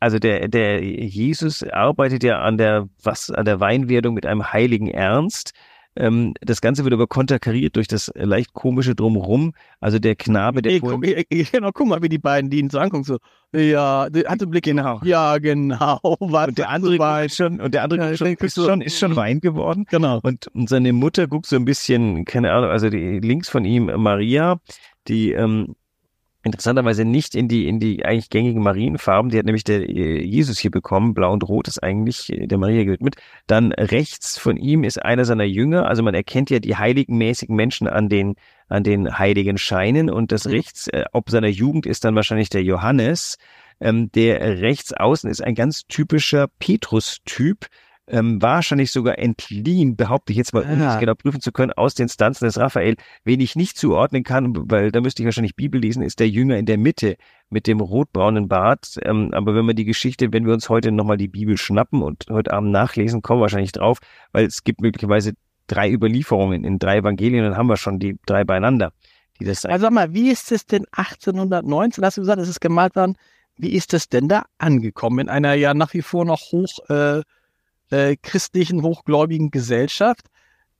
also 0.00 0.18
der, 0.18 0.48
der 0.48 0.82
Jesus 0.82 1.62
arbeitet 1.62 2.24
ja 2.24 2.40
an 2.40 2.56
der, 2.56 2.88
was, 3.02 3.30
an 3.30 3.44
der 3.44 3.60
Weinwerdung 3.60 4.14
mit 4.14 4.24
einem 4.26 4.52
heiligen 4.52 4.88
Ernst. 4.88 5.52
Ähm, 5.96 6.34
das 6.40 6.60
Ganze 6.60 6.84
wird 6.84 6.94
aber 6.94 7.06
konterkariert 7.06 7.76
durch 7.76 7.88
das 7.88 8.10
leicht 8.14 8.54
komische 8.54 8.94
Drumherum. 8.94 9.52
Also 9.80 9.98
der 9.98 10.16
Knabe, 10.16 10.62
der 10.62 10.72
hey, 10.72 10.80
guck, 10.80 11.02
genau, 11.52 11.70
guck 11.74 11.86
mal, 11.86 12.00
wie 12.00 12.08
die 12.08 12.18
beiden, 12.18 12.48
die 12.48 12.60
ihn 12.60 12.70
so 12.70 12.78
angucken, 12.78 13.04
so, 13.04 13.18
ja, 13.52 14.08
hat 14.26 14.40
den 14.40 14.50
Blick, 14.50 14.64
genau. 14.64 15.00
Ja, 15.02 15.36
genau. 15.38 15.98
und 16.02 16.56
der 16.56 16.70
andere 16.70 16.96
guckt 16.96 17.34
schon, 17.34 17.60
und 17.60 17.74
der 17.74 17.82
andere 17.82 18.10
ja, 18.10 18.16
schon, 18.16 18.28
ist, 18.28 18.54
so, 18.54 18.66
schon, 18.66 18.80
ist 18.80 18.98
schon 18.98 19.16
Wein 19.16 19.40
geworden. 19.40 19.84
Genau. 19.90 20.20
Und, 20.22 20.46
und 20.54 20.68
seine 20.68 20.92
Mutter 20.92 21.26
guckt 21.26 21.46
so 21.46 21.56
ein 21.56 21.64
bisschen, 21.64 22.24
keine 22.24 22.52
Ahnung, 22.52 22.70
also 22.70 22.88
die, 22.88 23.18
links 23.18 23.50
von 23.50 23.64
ihm 23.64 23.90
Maria, 23.96 24.60
die 25.08 25.32
ähm, 25.32 25.74
interessanterweise 26.42 27.04
nicht 27.04 27.34
in 27.34 27.48
die, 27.48 27.68
in 27.68 27.80
die 27.80 28.04
eigentlich 28.04 28.30
gängigen 28.30 28.62
Marienfarben. 28.62 29.30
Die 29.30 29.38
hat 29.38 29.44
nämlich 29.44 29.64
der 29.64 29.88
äh, 29.88 30.22
Jesus 30.22 30.58
hier 30.58 30.70
bekommen. 30.70 31.14
Blau 31.14 31.32
und 31.32 31.46
Rot 31.48 31.68
ist 31.68 31.82
eigentlich 31.82 32.32
äh, 32.32 32.46
der 32.46 32.58
Maria 32.58 32.84
gewidmet. 32.84 33.16
Dann 33.46 33.72
rechts 33.72 34.38
von 34.38 34.56
ihm 34.56 34.84
ist 34.84 35.02
einer 35.02 35.24
seiner 35.24 35.44
Jünger. 35.44 35.86
Also 35.86 36.02
man 36.02 36.14
erkennt 36.14 36.50
ja 36.50 36.58
die 36.58 36.76
heiligen 36.76 37.18
mäßigen 37.18 37.54
Menschen 37.54 37.88
an 37.88 38.08
den, 38.08 38.36
an 38.68 38.84
den 38.84 39.18
heiligen 39.18 39.58
Scheinen. 39.58 40.08
Und 40.08 40.32
das 40.32 40.46
mhm. 40.46 40.52
rechts, 40.52 40.88
äh, 40.88 41.04
ob 41.12 41.30
seiner 41.30 41.48
Jugend 41.48 41.86
ist 41.86 42.04
dann 42.04 42.14
wahrscheinlich 42.14 42.48
der 42.48 42.62
Johannes. 42.62 43.36
Ähm, 43.80 44.10
der 44.12 44.60
rechts 44.60 44.92
außen 44.92 45.30
ist 45.30 45.42
ein 45.42 45.54
ganz 45.54 45.86
typischer 45.86 46.48
Petrus-Typ 46.58 47.66
ähm, 48.10 48.42
wahrscheinlich 48.42 48.90
sogar 48.90 49.18
entliehen, 49.18 49.96
behaupte 49.96 50.32
ich 50.32 50.36
jetzt 50.36 50.52
mal, 50.52 50.64
um 50.64 50.78
das 50.78 50.98
genau 50.98 51.14
prüfen 51.14 51.40
zu 51.40 51.52
können, 51.52 51.72
aus 51.72 51.94
den 51.94 52.08
Stanzen 52.08 52.44
des 52.44 52.58
Raphael. 52.58 52.96
Wen 53.24 53.40
ich 53.40 53.56
nicht 53.56 53.76
zuordnen 53.76 54.24
kann, 54.24 54.52
weil 54.70 54.90
da 54.90 55.00
müsste 55.00 55.22
ich 55.22 55.26
wahrscheinlich 55.26 55.56
Bibel 55.56 55.80
lesen, 55.80 56.02
ist 56.02 56.20
der 56.20 56.28
Jünger 56.28 56.56
in 56.58 56.66
der 56.66 56.78
Mitte 56.78 57.16
mit 57.48 57.66
dem 57.66 57.80
rotbraunen 57.80 58.48
Bart. 58.48 58.98
Ähm, 59.02 59.30
aber 59.32 59.54
wenn 59.54 59.66
wir 59.66 59.74
die 59.74 59.84
Geschichte, 59.84 60.32
wenn 60.32 60.46
wir 60.46 60.52
uns 60.52 60.68
heute 60.68 60.92
nochmal 60.92 61.16
die 61.16 61.28
Bibel 61.28 61.56
schnappen 61.56 62.02
und 62.02 62.26
heute 62.30 62.52
Abend 62.52 62.70
nachlesen, 62.70 63.22
kommen 63.22 63.40
wir 63.40 63.42
wahrscheinlich 63.42 63.72
drauf, 63.72 63.98
weil 64.32 64.46
es 64.46 64.64
gibt 64.64 64.80
möglicherweise 64.80 65.32
drei 65.66 65.90
Überlieferungen 65.90 66.64
in 66.64 66.78
drei 66.78 66.98
Evangelien, 66.98 67.44
dann 67.44 67.56
haben 67.56 67.68
wir 67.68 67.76
schon 67.76 67.98
die 67.98 68.18
drei 68.26 68.44
beieinander. 68.44 68.92
Die 69.38 69.44
das 69.44 69.64
also 69.64 69.84
sag 69.84 69.92
mal, 69.92 70.12
wie 70.12 70.30
ist 70.30 70.52
es 70.52 70.66
denn 70.66 70.84
1819, 70.92 72.04
hast 72.04 72.16
du 72.16 72.22
gesagt, 72.22 72.40
es 72.40 72.48
ist 72.48 72.60
gemalt 72.60 72.96
worden, 72.96 73.16
wie 73.56 73.70
ist 73.70 73.94
es 73.94 74.08
denn 74.08 74.28
da 74.28 74.44
angekommen 74.58 75.20
in 75.20 75.28
einer 75.28 75.54
ja 75.54 75.74
nach 75.74 75.94
wie 75.94 76.02
vor 76.02 76.24
noch 76.24 76.40
hoch 76.52 76.88
äh, 76.88 77.22
äh, 77.90 78.16
christlichen, 78.16 78.82
hochgläubigen 78.82 79.50
Gesellschaft. 79.50 80.26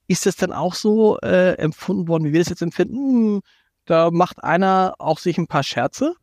Ist 0.07 0.27
das 0.27 0.37
dann 0.37 0.53
auch 0.53 0.75
so 0.75 1.18
äh, 1.20 1.55
empfunden 1.55 2.09
worden, 2.09 2.25
wie 2.25 2.33
wir 2.33 2.40
das 2.40 2.49
jetzt 2.49 2.62
empfinden? 2.62 2.96
Hm, 2.96 3.40
da 3.85 4.11
macht 4.11 4.42
einer 4.42 4.94
auch 4.99 5.18
sich 5.18 5.38
ein 5.38 5.46
paar 5.46 5.62
Scherze? 5.62 6.14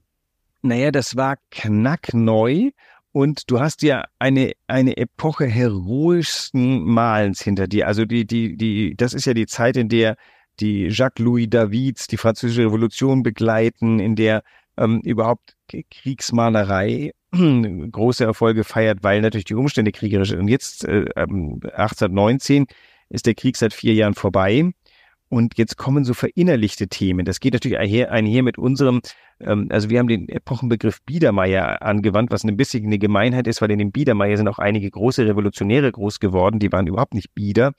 Naja, 0.62 0.92
das 0.92 1.16
war 1.16 1.38
knackneu 1.52 2.72
und 3.12 3.50
du 3.50 3.60
hast 3.60 3.82
ja 3.82 4.06
eine, 4.20 4.54
eine 4.68 4.98
Epoche 4.98 5.46
heroischsten 5.46 6.84
Malens 6.84 7.42
hinter 7.42 7.68
dir. 7.68 7.88
Also 7.88 8.06
die, 8.06 8.26
die, 8.26 8.58
die, 8.58 8.96
das 8.96 9.14
ist 9.14 9.26
ja 9.26 9.34
die 9.34 9.48
Zeit, 9.48 9.78
in 9.78 9.90
der 9.90 10.18
die 10.60 10.88
Jacques-Louis 10.90 11.50
Davids 11.50 12.08
die 12.08 12.18
französische 12.18 12.64
Revolution 12.64 13.24
begleiten, 13.24 14.00
in 14.00 14.16
der 14.16 14.44
ähm, 14.78 15.02
überhaupt 15.04 15.56
Kriegsmalerei 15.68 17.12
große 17.92 18.24
Erfolge 18.24 18.64
feiert, 18.64 19.00
weil 19.04 19.22
natürlich 19.22 19.46
die 19.46 19.56
Umstände 19.56 19.92
kriegerisch 19.92 20.30
sind. 20.30 20.40
Und 20.40 20.48
jetzt, 20.48 20.86
äh, 20.86 21.06
1819, 21.16 22.66
ist 23.10 23.26
der 23.26 23.36
Krieg 23.36 23.56
seit 23.58 23.74
vier 23.74 23.94
Jahren 23.94 24.14
vorbei. 24.14 24.72
Und 25.30 25.58
jetzt 25.58 25.78
kommen 25.78 26.06
so 26.06 26.14
verinnerlichte 26.14 26.88
Themen. 26.88 27.26
Das 27.26 27.42
geht 27.42 27.54
natürlich 27.54 27.78
einher, 27.78 28.12
einher 28.12 28.44
mit 28.44 28.58
unserem, 28.58 29.02
ähm, 29.42 29.68
also 29.70 29.90
wir 29.90 30.00
haben 30.00 30.08
den 30.08 30.30
Epochenbegriff 30.30 31.02
Biedermeier 31.04 31.82
angewandt, 31.82 32.32
was 32.32 32.46
ein 32.46 32.56
bisschen 32.56 32.86
eine 32.86 32.98
Gemeinheit 32.98 33.46
ist, 33.48 33.62
weil 33.62 33.72
in 33.72 33.80
dem 33.80 33.92
Biedermeier 33.92 34.38
sind 34.38 34.48
auch 34.48 34.60
einige 34.60 34.90
große 34.90 35.26
Revolutionäre 35.26 35.92
groß 35.92 36.20
geworden, 36.22 36.60
die 36.60 36.72
waren 36.72 36.88
überhaupt 36.88 37.14
nicht 37.14 37.36
Bieder. 37.36 37.74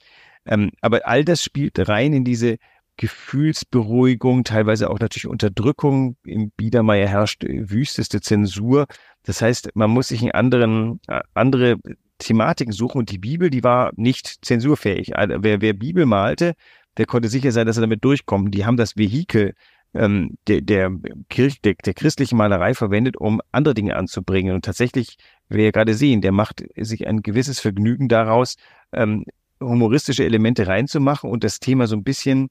Ähm, 0.45 0.71
aber 0.81 1.07
all 1.07 1.25
das 1.25 1.43
spielt 1.43 1.87
rein 1.89 2.13
in 2.13 2.23
diese 2.23 2.57
Gefühlsberuhigung, 2.99 4.43
teilweise 4.43 4.89
auch 4.89 4.99
natürlich 4.99 5.25
Unterdrückung. 5.25 6.17
Im 6.25 6.51
Biedermeier 6.51 7.07
herrscht 7.07 7.45
wüsteste 7.47 8.19
Zensur. 8.19 8.87
Das 9.23 9.41
heißt, 9.41 9.69
man 9.73 9.89
muss 9.89 10.09
sich 10.09 10.21
in 10.21 10.31
anderen, 10.31 10.99
äh, 11.07 11.21
andere 11.33 11.77
Thematiken 12.17 12.73
suchen 12.73 12.99
und 12.99 13.09
die 13.09 13.17
Bibel, 13.17 13.49
die 13.49 13.63
war 13.63 13.91
nicht 13.95 14.45
zensurfähig. 14.45 15.15
Also 15.15 15.35
wer, 15.39 15.61
wer 15.61 15.71
Bibel 15.71 16.05
malte, 16.05 16.55
der 16.97 17.05
konnte 17.05 17.29
sicher 17.29 17.53
sein, 17.53 17.65
dass 17.65 17.77
er 17.77 17.81
damit 17.81 18.03
durchkommt. 18.03 18.53
Die 18.53 18.65
haben 18.65 18.75
das 18.75 18.97
Vehikel 18.97 19.53
ähm, 19.93 20.37
der, 20.49 20.59
der, 20.59 20.91
Kirch, 21.29 21.61
der, 21.61 21.75
der 21.75 21.93
christlichen 21.93 22.35
Malerei 22.37 22.73
verwendet, 22.73 23.15
um 23.15 23.39
andere 23.53 23.75
Dinge 23.75 23.95
anzubringen. 23.95 24.53
Und 24.53 24.65
tatsächlich, 24.65 25.15
wir 25.47 25.63
ja 25.63 25.71
gerade 25.71 25.93
sehen, 25.93 26.19
der 26.19 26.33
macht 26.33 26.65
sich 26.75 27.07
ein 27.07 27.21
gewisses 27.21 27.61
Vergnügen 27.61 28.09
daraus, 28.09 28.57
ähm, 28.91 29.23
humoristische 29.61 30.25
Elemente 30.25 30.67
reinzumachen 30.67 31.29
und 31.29 31.45
das 31.45 31.61
Thema 31.61 31.87
so 31.87 31.95
ein 31.95 32.03
bisschen 32.03 32.49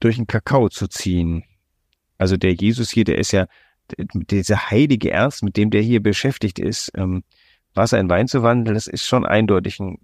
durch 0.00 0.16
den 0.16 0.26
Kakao 0.26 0.68
zu 0.68 0.88
ziehen. 0.88 1.44
Also 2.18 2.36
der 2.36 2.52
Jesus 2.54 2.90
hier, 2.90 3.04
der 3.04 3.18
ist 3.18 3.32
ja 3.32 3.46
dieser 3.98 4.70
heilige 4.70 5.10
Ernst, 5.10 5.42
mit 5.42 5.56
dem 5.56 5.70
der 5.70 5.82
hier 5.82 6.02
beschäftigt 6.02 6.58
ist, 6.58 6.90
ähm, 6.94 7.22
Wasser 7.74 7.98
in 7.98 8.08
Wein 8.08 8.28
zu 8.28 8.42
wandeln, 8.42 8.74
das 8.74 8.86
ist 8.86 9.06
schon 9.06 9.24
eindeutig 9.24 9.78
ein, 9.80 9.98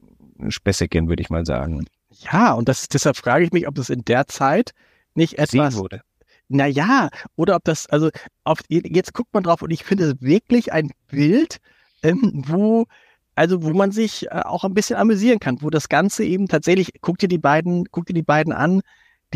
Späßchen, 0.48 1.08
würde 1.08 1.22
ich 1.22 1.30
mal 1.30 1.46
sagen. 1.46 1.86
Ja, 2.10 2.52
und 2.52 2.68
das, 2.68 2.88
deshalb 2.88 3.16
frage 3.16 3.44
ich 3.44 3.52
mich, 3.52 3.66
ob 3.66 3.74
das 3.74 3.90
in 3.90 4.04
der 4.04 4.26
Zeit 4.26 4.72
nicht 5.14 5.38
etwas 5.38 5.72
Sehen 5.72 5.80
wurde. 5.80 6.02
Naja, 6.48 7.08
oder 7.36 7.56
ob 7.56 7.64
das, 7.64 7.86
also 7.86 8.10
auf, 8.44 8.58
jetzt 8.68 9.14
guckt 9.14 9.32
man 9.32 9.42
drauf 9.42 9.62
und 9.62 9.70
ich 9.70 9.84
finde 9.84 10.04
es 10.04 10.20
wirklich 10.20 10.72
ein 10.72 10.90
Bild, 11.08 11.56
ähm, 12.02 12.44
wo, 12.46 12.86
also 13.34 13.62
wo 13.64 13.70
man 13.70 13.90
sich 13.90 14.26
äh, 14.26 14.42
auch 14.44 14.64
ein 14.64 14.74
bisschen 14.74 14.96
amüsieren 14.96 15.40
kann, 15.40 15.62
wo 15.62 15.70
das 15.70 15.88
Ganze 15.88 16.24
eben 16.24 16.48
tatsächlich, 16.48 16.92
guck 17.00 17.18
dir 17.18 17.28
die 17.28 17.38
beiden, 17.38 17.86
guck 17.90 18.06
dir 18.06 18.14
die 18.14 18.22
beiden 18.22 18.52
an, 18.52 18.82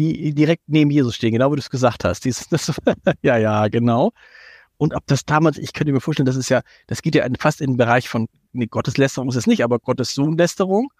die 0.01 0.35
direkt 0.35 0.65
neben 0.67 0.91
Jesus 0.91 1.15
stehen, 1.15 1.33
genau 1.33 1.51
wie 1.53 1.57
du 1.57 1.61
es 1.61 1.71
gesagt 1.71 2.05
hast. 2.05 2.25
Dies, 2.25 2.49
das, 2.49 2.73
ja, 3.23 3.37
ja, 3.37 3.69
genau. 3.69 4.13
Und 4.77 4.95
ob 4.95 5.07
das 5.07 5.25
damals, 5.25 5.59
ich 5.59 5.73
könnte 5.73 5.93
mir 5.93 6.01
vorstellen, 6.01 6.27
das 6.27 6.37
ist 6.37 6.49
ja, 6.49 6.63
das 6.87 7.03
geht 7.03 7.15
ja 7.15 7.27
fast 7.39 7.61
in 7.61 7.73
den 7.73 7.77
Bereich 7.77 8.09
von, 8.09 8.29
nee, 8.53 8.67
Gotteslästerung 8.67 9.29
ist 9.29 9.37
es 9.37 9.47
nicht, 9.47 9.63
aber 9.63 9.79
Gottes 9.79 10.15
Sohnlästerung 10.15 10.91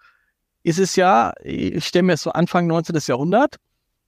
ist 0.63 0.77
es 0.77 0.95
ja, 0.95 1.33
ich 1.43 1.85
stelle 1.85 2.03
mir 2.03 2.13
es 2.13 2.21
so 2.21 2.31
Anfang 2.31 2.67
19. 2.67 2.95
Jahrhundert, 3.07 3.55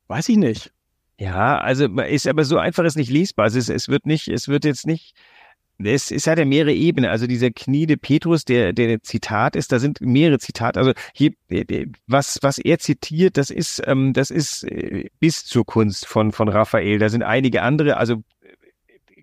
weiß 0.08 0.30
ich 0.30 0.38
nicht. 0.38 0.72
Ja, 1.20 1.60
also 1.60 1.86
ist 1.86 2.28
aber 2.28 2.44
so 2.44 2.58
einfach 2.58 2.84
ist 2.84 2.98
nicht 2.98 3.10
lesbar. 3.10 3.46
Also 3.46 3.60
es, 3.60 3.70
es 3.70 3.88
wird 3.88 4.06
nicht, 4.06 4.28
es 4.28 4.48
wird 4.48 4.66
jetzt 4.66 4.86
nicht 4.86 5.16
es, 5.86 6.12
es 6.12 6.28
hat 6.28 6.40
ja 6.40 6.46
mehrere 6.46 6.74
Ebenen. 6.74 7.10
Also 7.10 7.28
dieser 7.28 7.52
Kniede 7.52 7.98
Petrus, 7.98 8.46
der, 8.46 8.74
der 8.74 9.02
Zitat 9.02 9.56
ist, 9.56 9.72
da 9.72 9.80
sind 9.80 10.02
mehrere 10.02 10.40
Zitate. 10.40 10.80
Also 10.80 10.94
hier, 11.14 11.32
was, 12.08 12.40
was 12.42 12.58
er 12.58 12.80
zitiert, 12.80 13.38
das 13.38 13.50
ist, 13.50 13.82
ähm, 13.86 14.14
das 14.14 14.32
ist 14.32 14.64
äh, 14.64 15.10
bis 15.20 15.46
zur 15.46 15.66
Kunst 15.66 16.06
von, 16.06 16.32
von 16.32 16.48
Raphael. 16.50 17.00
Da 17.00 17.10
sind 17.10 17.24
einige 17.24 17.62
andere, 17.62 17.98
also 17.98 18.24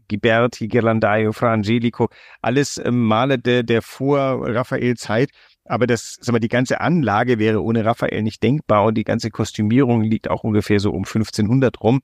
Ghiberti, 0.08 0.68
Ghirlandaio, 0.68 1.32
Fra 1.32 1.52
Angelico, 1.52 2.08
alles 2.42 2.78
ähm, 2.78 3.06
Maler 3.06 3.38
der, 3.38 3.62
der 3.62 3.80
Vor-Raphael-Zeit. 3.80 5.30
Aber 5.64 5.86
das, 5.86 6.18
sag 6.20 6.32
mal, 6.32 6.40
die 6.40 6.48
ganze 6.48 6.80
Anlage 6.80 7.38
wäre 7.38 7.62
ohne 7.62 7.84
Raphael 7.84 8.22
nicht 8.22 8.42
denkbar 8.42 8.84
und 8.84 8.94
die 8.94 9.04
ganze 9.04 9.30
Kostümierung 9.30 10.02
liegt 10.02 10.28
auch 10.28 10.42
ungefähr 10.42 10.80
so 10.80 10.90
um 10.90 11.04
1500 11.04 11.80
rum. 11.80 12.00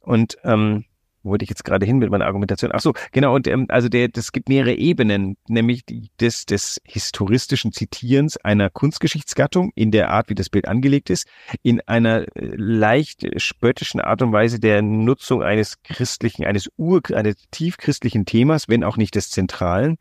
Und 0.00 0.36
ähm, 0.42 0.84
wo 1.24 1.30
wollte 1.30 1.42
ich 1.42 1.48
jetzt 1.48 1.64
gerade 1.64 1.86
hin 1.86 1.98
mit 1.98 2.10
meiner 2.10 2.26
Argumentation? 2.26 2.70
Ach 2.72 2.80
so, 2.80 2.92
genau. 3.10 3.34
Und 3.34 3.48
ähm, 3.48 3.66
also 3.68 3.88
der, 3.88 4.08
das 4.08 4.30
gibt 4.30 4.48
mehrere 4.48 4.74
Ebenen, 4.74 5.36
nämlich 5.48 5.84
die, 5.84 6.10
des, 6.20 6.46
des 6.46 6.80
historistischen 6.84 7.72
Zitierens 7.72 8.36
einer 8.36 8.70
Kunstgeschichtsgattung 8.70 9.72
in 9.74 9.90
der 9.90 10.10
Art, 10.10 10.28
wie 10.28 10.34
das 10.34 10.50
Bild 10.50 10.68
angelegt 10.68 11.10
ist, 11.10 11.26
in 11.62 11.80
einer 11.88 12.22
äh, 12.36 12.54
leicht 12.56 13.26
spöttischen 13.40 14.00
Art 14.00 14.22
und 14.22 14.32
Weise 14.32 14.60
der 14.60 14.82
Nutzung 14.82 15.42
eines 15.42 15.82
christlichen, 15.82 16.44
eines 16.44 16.70
ur, 16.76 17.00
eines 17.12 17.36
tiefchristlichen 17.50 18.26
Themas, 18.26 18.68
wenn 18.68 18.84
auch 18.84 18.96
nicht 18.96 19.14
des 19.14 19.30
zentralen, 19.30 19.96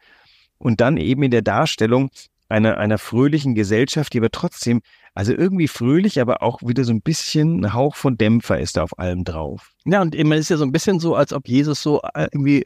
und 0.57 0.79
dann 0.81 0.97
eben 0.97 1.23
in 1.23 1.31
der 1.31 1.41
Darstellung 1.41 2.09
einer, 2.53 2.77
einer 2.77 2.99
fröhlichen 2.99 3.55
Gesellschaft, 3.55 4.13
die 4.13 4.19
aber 4.19 4.29
trotzdem, 4.29 4.81
also 5.15 5.33
irgendwie 5.33 5.67
fröhlich, 5.67 6.21
aber 6.21 6.43
auch 6.43 6.61
wieder 6.61 6.83
so 6.83 6.93
ein 6.93 7.01
bisschen 7.01 7.65
ein 7.65 7.73
Hauch 7.73 7.95
von 7.95 8.15
Dämpfer 8.15 8.59
ist 8.59 8.77
da 8.77 8.83
auf 8.83 8.97
allem 8.99 9.23
drauf. 9.23 9.71
Ja, 9.85 10.03
und 10.03 10.15
man 10.23 10.37
ist 10.37 10.49
ja 10.49 10.57
so 10.57 10.63
ein 10.63 10.71
bisschen 10.71 10.99
so, 10.99 11.15
als 11.15 11.33
ob 11.33 11.47
Jesus 11.47 11.81
so 11.81 12.01
äh, 12.13 12.27
irgendwie 12.31 12.59
äh, 12.59 12.65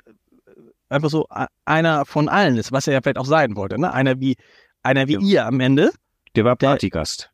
einfach 0.90 1.10
so 1.10 1.28
einer 1.64 2.06
von 2.06 2.28
allen 2.28 2.58
ist, 2.58 2.74
was 2.74 2.88
er 2.88 2.94
ja 2.94 3.02
vielleicht 3.02 3.18
auch 3.18 3.26
sein 3.26 3.56
wollte, 3.56 3.80
ne? 3.80 3.94
Einer 3.94 4.20
wie, 4.20 4.36
einer 4.84 5.08
wie 5.08 5.14
ja. 5.14 5.20
ihr 5.22 5.46
am 5.46 5.62
Ende. 5.62 5.92
Der 6.36 6.44
war 6.44 6.58
Partygast. 6.58 7.32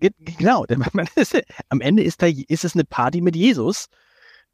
Der, 0.00 0.10
genau, 0.38 0.64
der, 0.64 0.78
ist, 1.16 1.36
am 1.70 1.80
Ende 1.80 2.04
ist 2.04 2.22
da, 2.22 2.26
ist 2.26 2.64
es 2.64 2.74
eine 2.74 2.84
Party 2.84 3.20
mit 3.20 3.34
Jesus. 3.34 3.86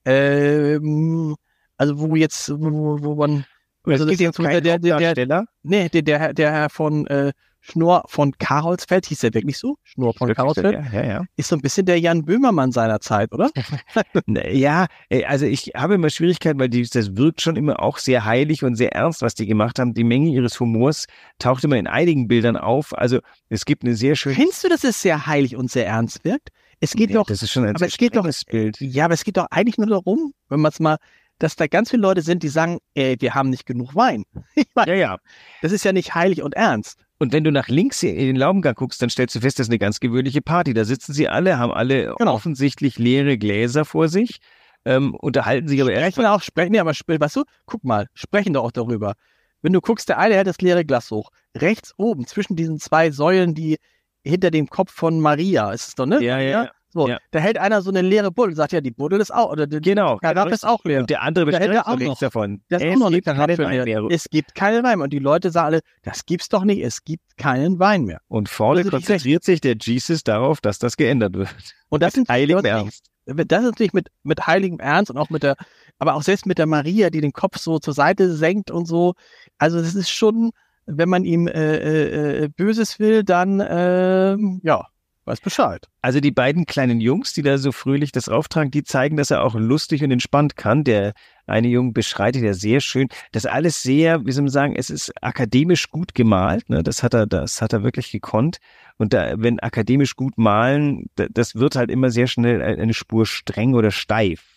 Ähm, 0.06 1.36
also 1.76 1.98
wo 1.98 2.16
jetzt, 2.16 2.50
wo, 2.50 2.98
wo 3.02 3.14
man 3.14 3.44
also 3.84 4.06
das 4.06 4.18
jetzt 4.18 4.38
der, 4.38 4.60
der, 4.60 4.78
der, 4.78 5.14
der, 5.14 5.44
nee, 5.62 5.88
der, 5.88 6.02
der, 6.02 6.32
der 6.34 6.52
Herr 6.52 6.70
von 6.70 7.06
äh, 7.06 7.32
Schnur 7.64 8.02
von 8.08 8.32
Karolsfeld, 8.38 9.06
hieß 9.06 9.20
der 9.20 9.34
wirklich 9.34 9.56
so? 9.56 9.76
Schnur 9.84 10.12
von 10.14 10.34
Karolsfeld? 10.34 10.74
Ja, 10.74 11.00
ja, 11.00 11.06
ja. 11.06 11.24
Ist 11.36 11.48
so 11.48 11.56
ein 11.56 11.62
bisschen 11.62 11.86
der 11.86 11.98
Jan 12.00 12.24
Böhmermann 12.24 12.72
seiner 12.72 13.00
Zeit, 13.00 13.32
oder? 13.32 13.50
ja, 14.50 14.86
also 15.26 15.46
ich 15.46 15.72
habe 15.76 15.94
immer 15.94 16.10
Schwierigkeiten, 16.10 16.58
weil 16.58 16.68
die, 16.68 16.82
das 16.82 17.16
wirkt 17.16 17.40
schon 17.40 17.54
immer 17.54 17.80
auch 17.80 17.98
sehr 17.98 18.24
heilig 18.24 18.64
und 18.64 18.74
sehr 18.74 18.92
ernst, 18.92 19.22
was 19.22 19.34
die 19.34 19.46
gemacht 19.46 19.78
haben. 19.78 19.94
Die 19.94 20.04
Menge 20.04 20.30
ihres 20.30 20.58
Humors 20.58 21.06
taucht 21.38 21.62
immer 21.62 21.76
in 21.76 21.86
einigen 21.86 22.26
Bildern 22.26 22.56
auf. 22.56 22.98
Also 22.98 23.20
es 23.48 23.64
gibt 23.64 23.84
eine 23.84 23.94
sehr 23.94 24.16
schöne. 24.16 24.34
Findest 24.34 24.64
du, 24.64 24.68
dass 24.68 24.82
es 24.82 25.00
sehr 25.00 25.26
heilig 25.26 25.54
und 25.54 25.70
sehr 25.70 25.86
ernst 25.86 26.24
wirkt? 26.24 26.48
Es 26.80 26.94
geht 26.94 27.10
nee, 27.10 27.14
doch, 27.14 27.26
das 27.26 27.44
ist 27.44 27.52
schon 27.52 27.64
ein 27.64 27.76
aber 27.76 27.86
es 27.86 27.96
geht 27.96 28.16
doch, 28.16 28.28
Bild. 28.50 28.80
ja, 28.80 29.04
aber 29.04 29.14
es 29.14 29.22
geht 29.22 29.36
doch 29.36 29.46
eigentlich 29.52 29.78
nur 29.78 29.86
darum, 29.86 30.34
wenn 30.48 30.58
man 30.58 30.72
es 30.72 30.80
mal 30.80 30.96
dass 31.42 31.56
da 31.56 31.66
ganz 31.66 31.90
viele 31.90 32.02
Leute 32.02 32.22
sind, 32.22 32.42
die 32.42 32.48
sagen, 32.48 32.78
ey, 32.94 33.16
wir 33.18 33.34
haben 33.34 33.50
nicht 33.50 33.66
genug 33.66 33.94
Wein. 33.94 34.24
Ich 34.54 34.68
mein, 34.74 34.88
ja, 34.88 34.94
ja. 34.94 35.18
Das 35.60 35.72
ist 35.72 35.84
ja 35.84 35.92
nicht 35.92 36.14
heilig 36.14 36.42
und 36.42 36.54
ernst. 36.54 37.04
Und 37.18 37.32
wenn 37.32 37.44
du 37.44 37.50
nach 37.50 37.68
links 37.68 38.02
in 38.02 38.16
den 38.16 38.36
Laubengang 38.36 38.74
guckst, 38.74 39.00
dann 39.02 39.10
stellst 39.10 39.34
du 39.34 39.40
fest, 39.40 39.58
das 39.58 39.66
ist 39.66 39.70
eine 39.70 39.78
ganz 39.78 40.00
gewöhnliche 40.00 40.42
Party. 40.42 40.74
Da 40.74 40.84
sitzen 40.84 41.12
sie 41.12 41.28
alle, 41.28 41.58
haben 41.58 41.72
alle 41.72 42.14
genau. 42.18 42.34
offensichtlich 42.34 42.98
leere 42.98 43.38
Gläser 43.38 43.84
vor 43.84 44.08
sich, 44.08 44.38
ähm, 44.84 45.14
unterhalten 45.14 45.68
sich 45.68 45.80
aber 45.80 45.92
sprechen 45.92 46.26
auch, 46.26 46.42
sprechen, 46.42 46.74
ja, 46.74 46.82
aber 46.82 46.92
weißt 46.92 47.36
du, 47.36 47.44
guck 47.66 47.84
mal, 47.84 48.08
sprechen 48.14 48.54
doch 48.54 48.64
auch 48.64 48.72
darüber. 48.72 49.14
Wenn 49.62 49.72
du 49.72 49.80
guckst, 49.80 50.08
der 50.08 50.18
eine 50.18 50.34
hält 50.34 50.48
das 50.48 50.60
leere 50.60 50.84
Glas 50.84 51.10
hoch. 51.10 51.30
Rechts 51.56 51.94
oben, 51.96 52.26
zwischen 52.26 52.56
diesen 52.56 52.78
zwei 52.78 53.10
Säulen, 53.10 53.54
die 53.54 53.78
hinter 54.24 54.50
dem 54.50 54.68
Kopf 54.68 54.92
von 54.92 55.20
Maria, 55.20 55.72
ist 55.72 55.88
es 55.88 55.94
doch, 55.94 56.06
ne? 56.06 56.22
Ja, 56.22 56.38
ja. 56.38 56.64
ja. 56.64 56.70
So, 56.92 57.08
ja. 57.08 57.18
da 57.30 57.38
hält 57.38 57.56
einer 57.56 57.80
so 57.80 57.90
eine 57.90 58.02
leere 58.02 58.30
Buddel 58.30 58.50
und 58.50 58.56
sagt, 58.56 58.72
ja, 58.72 58.82
die 58.82 58.90
Buddel 58.90 59.20
ist 59.20 59.32
auch, 59.32 59.50
oder 59.50 59.66
die 59.66 59.80
genau, 59.80 60.18
Karaffe 60.18 60.50
ist 60.50 60.66
auch 60.66 60.84
leer. 60.84 61.00
Und 61.00 61.08
der 61.08 61.22
andere 61.22 61.46
bestellt 61.46 61.78
auch 61.86 61.98
noch 61.98 62.18
davon. 62.18 62.60
Das 62.68 62.82
ist 62.82 62.94
auch 62.94 62.98
noch 62.98 63.06
eine 63.06 63.22
Karaffe 63.22 63.66
mehr. 63.66 64.06
Es 64.10 64.28
gibt 64.28 64.54
keinen 64.54 64.84
Wein 64.84 64.98
mehr. 64.98 65.04
Und 65.04 65.12
die 65.12 65.18
Leute 65.18 65.50
sagen 65.50 65.66
alle, 65.66 65.80
das 66.02 66.26
gibt's 66.26 66.50
doch 66.50 66.64
nicht, 66.64 66.82
es 66.82 67.02
gibt 67.04 67.38
keinen 67.38 67.78
Wein 67.78 68.04
mehr. 68.04 68.20
Und 68.28 68.50
vorne 68.50 68.80
also 68.80 68.90
konzentriert 68.90 69.42
sich 69.42 69.62
der 69.62 69.76
Jesus 69.80 70.22
darauf, 70.22 70.60
dass 70.60 70.78
das 70.78 70.96
geändert 70.98 71.34
wird. 71.34 71.48
Und 71.88 72.02
das 72.02 72.12
sind 72.12 72.28
heiligem 72.28 72.64
Ernst. 72.64 73.06
Das 73.24 73.36
ist 73.38 73.50
natürlich 73.50 73.92
mit, 73.92 74.08
mit 74.22 74.46
heiligem 74.46 74.80
Ernst 74.80 75.10
und 75.10 75.16
auch 75.16 75.30
mit 75.30 75.42
der, 75.42 75.56
aber 75.98 76.14
auch 76.14 76.22
selbst 76.22 76.44
mit 76.44 76.58
der 76.58 76.66
Maria, 76.66 77.08
die 77.08 77.20
den 77.20 77.32
Kopf 77.32 77.58
so 77.58 77.78
zur 77.78 77.94
Seite 77.94 78.34
senkt 78.34 78.70
und 78.70 78.86
so. 78.86 79.14
Also 79.58 79.80
das 79.80 79.94
ist 79.94 80.10
schon, 80.10 80.50
wenn 80.86 81.08
man 81.08 81.24
ihm 81.24 81.46
äh, 81.46 81.76
äh, 81.76 82.44
äh 82.44 82.48
Böses 82.48 82.98
will, 82.98 83.22
dann 83.22 83.60
äh, 83.60 84.36
ja, 84.62 84.88
weiß 85.24 85.40
Bescheid. 85.40 85.88
Also 86.00 86.20
die 86.20 86.32
beiden 86.32 86.66
kleinen 86.66 87.00
Jungs, 87.00 87.32
die 87.32 87.42
da 87.42 87.58
so 87.58 87.72
fröhlich 87.72 88.12
das 88.12 88.30
rauftragen, 88.30 88.70
die 88.70 88.82
zeigen, 88.82 89.16
dass 89.16 89.30
er 89.30 89.42
auch 89.42 89.54
lustig 89.54 90.02
und 90.02 90.10
entspannt 90.10 90.56
kann. 90.56 90.84
Der 90.84 91.14
eine 91.46 91.68
Junge 91.68 91.92
beschreitet 91.92 92.42
ja 92.42 92.54
sehr 92.54 92.80
schön. 92.80 93.08
Das 93.30 93.46
alles 93.46 93.82
sehr, 93.82 94.24
wie 94.26 94.32
soll 94.32 94.42
man 94.42 94.50
sagen, 94.50 94.76
es 94.76 94.90
ist 94.90 95.12
akademisch 95.22 95.90
gut 95.90 96.14
gemalt. 96.14 96.68
Ne? 96.70 96.82
Das 96.82 97.02
hat 97.02 97.14
er, 97.14 97.26
das 97.26 97.62
hat 97.62 97.72
er 97.72 97.82
wirklich 97.82 98.10
gekonnt. 98.10 98.58
Und 98.98 99.12
da, 99.12 99.34
wenn 99.36 99.60
akademisch 99.60 100.16
gut 100.16 100.38
malen, 100.38 101.06
das 101.14 101.54
wird 101.54 101.76
halt 101.76 101.90
immer 101.90 102.10
sehr 102.10 102.26
schnell 102.26 102.62
eine 102.62 102.94
Spur 102.94 103.26
streng 103.26 103.74
oder 103.74 103.90
steif. 103.90 104.51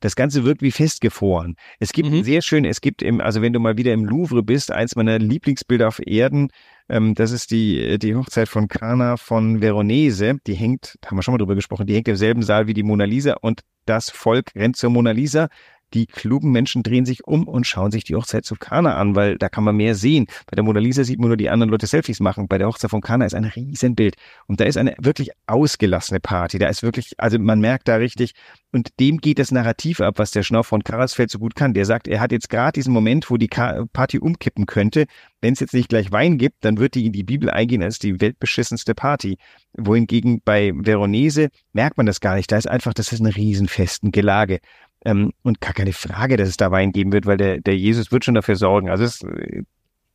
Das 0.00 0.16
Ganze 0.16 0.44
wirkt 0.44 0.62
wie 0.62 0.70
festgefroren. 0.70 1.56
Es 1.78 1.92
gibt 1.92 2.10
mhm. 2.10 2.22
sehr 2.22 2.42
schön, 2.42 2.64
es 2.64 2.80
gibt 2.80 3.02
im, 3.02 3.20
also 3.20 3.42
wenn 3.42 3.52
du 3.52 3.60
mal 3.60 3.76
wieder 3.76 3.92
im 3.92 4.04
Louvre 4.04 4.42
bist, 4.42 4.70
eins 4.70 4.96
meiner 4.96 5.18
Lieblingsbilder 5.18 5.88
auf 5.88 6.00
Erden, 6.04 6.50
ähm, 6.88 7.14
das 7.14 7.32
ist 7.32 7.50
die, 7.50 7.98
die 7.98 8.14
Hochzeit 8.14 8.48
von 8.48 8.68
Cana 8.68 9.16
von 9.16 9.60
Veronese. 9.60 10.38
Die 10.46 10.54
hängt, 10.54 10.96
da 11.00 11.10
haben 11.10 11.18
wir 11.18 11.22
schon 11.22 11.32
mal 11.32 11.38
drüber 11.38 11.54
gesprochen, 11.54 11.86
die 11.86 11.94
hängt 11.94 12.08
im 12.08 12.16
selben 12.16 12.42
Saal 12.42 12.66
wie 12.66 12.74
die 12.74 12.82
Mona 12.82 13.04
Lisa 13.04 13.34
und 13.40 13.62
das 13.84 14.10
Volk 14.10 14.52
rennt 14.54 14.76
zur 14.76 14.90
Mona 14.90 15.12
Lisa. 15.12 15.48
Die 15.94 16.06
klugen 16.06 16.52
Menschen 16.52 16.82
drehen 16.82 17.06
sich 17.06 17.24
um 17.24 17.48
und 17.48 17.66
schauen 17.66 17.90
sich 17.90 18.04
die 18.04 18.14
Hochzeit 18.14 18.44
zu 18.44 18.56
Kana 18.56 18.96
an, 18.96 19.16
weil 19.16 19.38
da 19.38 19.48
kann 19.48 19.64
man 19.64 19.76
mehr 19.76 19.94
sehen. 19.94 20.26
Bei 20.46 20.54
der 20.54 20.64
Mona 20.64 20.80
Lisa 20.80 21.04
sieht 21.04 21.18
man 21.18 21.28
nur 21.28 21.36
die 21.36 21.50
anderen 21.50 21.70
Leute 21.70 21.86
Selfies 21.86 22.20
machen. 22.20 22.48
Bei 22.48 22.58
der 22.58 22.66
Hochzeit 22.66 22.90
von 22.90 23.00
Kana 23.00 23.24
ist 23.24 23.34
ein 23.34 23.44
Riesenbild. 23.44 24.16
Und 24.46 24.60
da 24.60 24.64
ist 24.64 24.76
eine 24.76 24.94
wirklich 24.98 25.30
ausgelassene 25.46 26.20
Party. 26.20 26.58
Da 26.58 26.68
ist 26.68 26.82
wirklich, 26.82 27.14
also 27.18 27.38
man 27.38 27.60
merkt 27.60 27.88
da 27.88 27.96
richtig, 27.96 28.34
und 28.70 29.00
dem 29.00 29.18
geht 29.18 29.38
das 29.38 29.50
Narrativ 29.50 30.00
ab, 30.00 30.18
was 30.18 30.30
der 30.30 30.42
Schnauf 30.42 30.66
von 30.66 30.84
Karlsfeld 30.84 31.30
so 31.30 31.38
gut 31.38 31.54
kann. 31.54 31.72
Der 31.72 31.86
sagt, 31.86 32.06
er 32.06 32.20
hat 32.20 32.32
jetzt 32.32 32.50
gerade 32.50 32.72
diesen 32.72 32.92
Moment, 32.92 33.30
wo 33.30 33.38
die 33.38 33.48
Party 33.48 34.18
umkippen 34.18 34.66
könnte. 34.66 35.06
Wenn 35.40 35.54
es 35.54 35.60
jetzt 35.60 35.72
nicht 35.72 35.88
gleich 35.88 36.12
Wein 36.12 36.36
gibt, 36.36 36.64
dann 36.64 36.78
wird 36.78 36.94
die 36.94 37.06
in 37.06 37.12
die 37.12 37.22
Bibel 37.22 37.48
eingehen 37.48 37.82
als 37.82 37.98
die 37.98 38.20
weltbeschissenste 38.20 38.94
Party. 38.94 39.38
Wohingegen 39.72 40.42
bei 40.44 40.72
Veronese 40.74 41.48
merkt 41.72 41.96
man 41.96 42.04
das 42.04 42.20
gar 42.20 42.34
nicht. 42.34 42.52
Da 42.52 42.58
ist 42.58 42.68
einfach, 42.68 42.92
das 42.92 43.10
ist 43.12 43.20
ein 43.20 43.26
Riesenfesten 43.26 44.12
Gelage. 44.12 44.58
Ähm, 45.04 45.32
und 45.42 45.60
gar 45.60 45.74
keine 45.74 45.92
Frage, 45.92 46.36
dass 46.36 46.48
es 46.48 46.56
da 46.56 46.70
Wein 46.70 46.92
geben 46.92 47.12
wird, 47.12 47.26
weil 47.26 47.36
der, 47.36 47.60
der 47.60 47.76
Jesus 47.76 48.10
wird 48.10 48.24
schon 48.24 48.34
dafür 48.34 48.56
sorgen. 48.56 48.90
Also 48.90 49.04
es 49.04 49.16
ist 49.16 49.24
äh, 49.24 49.62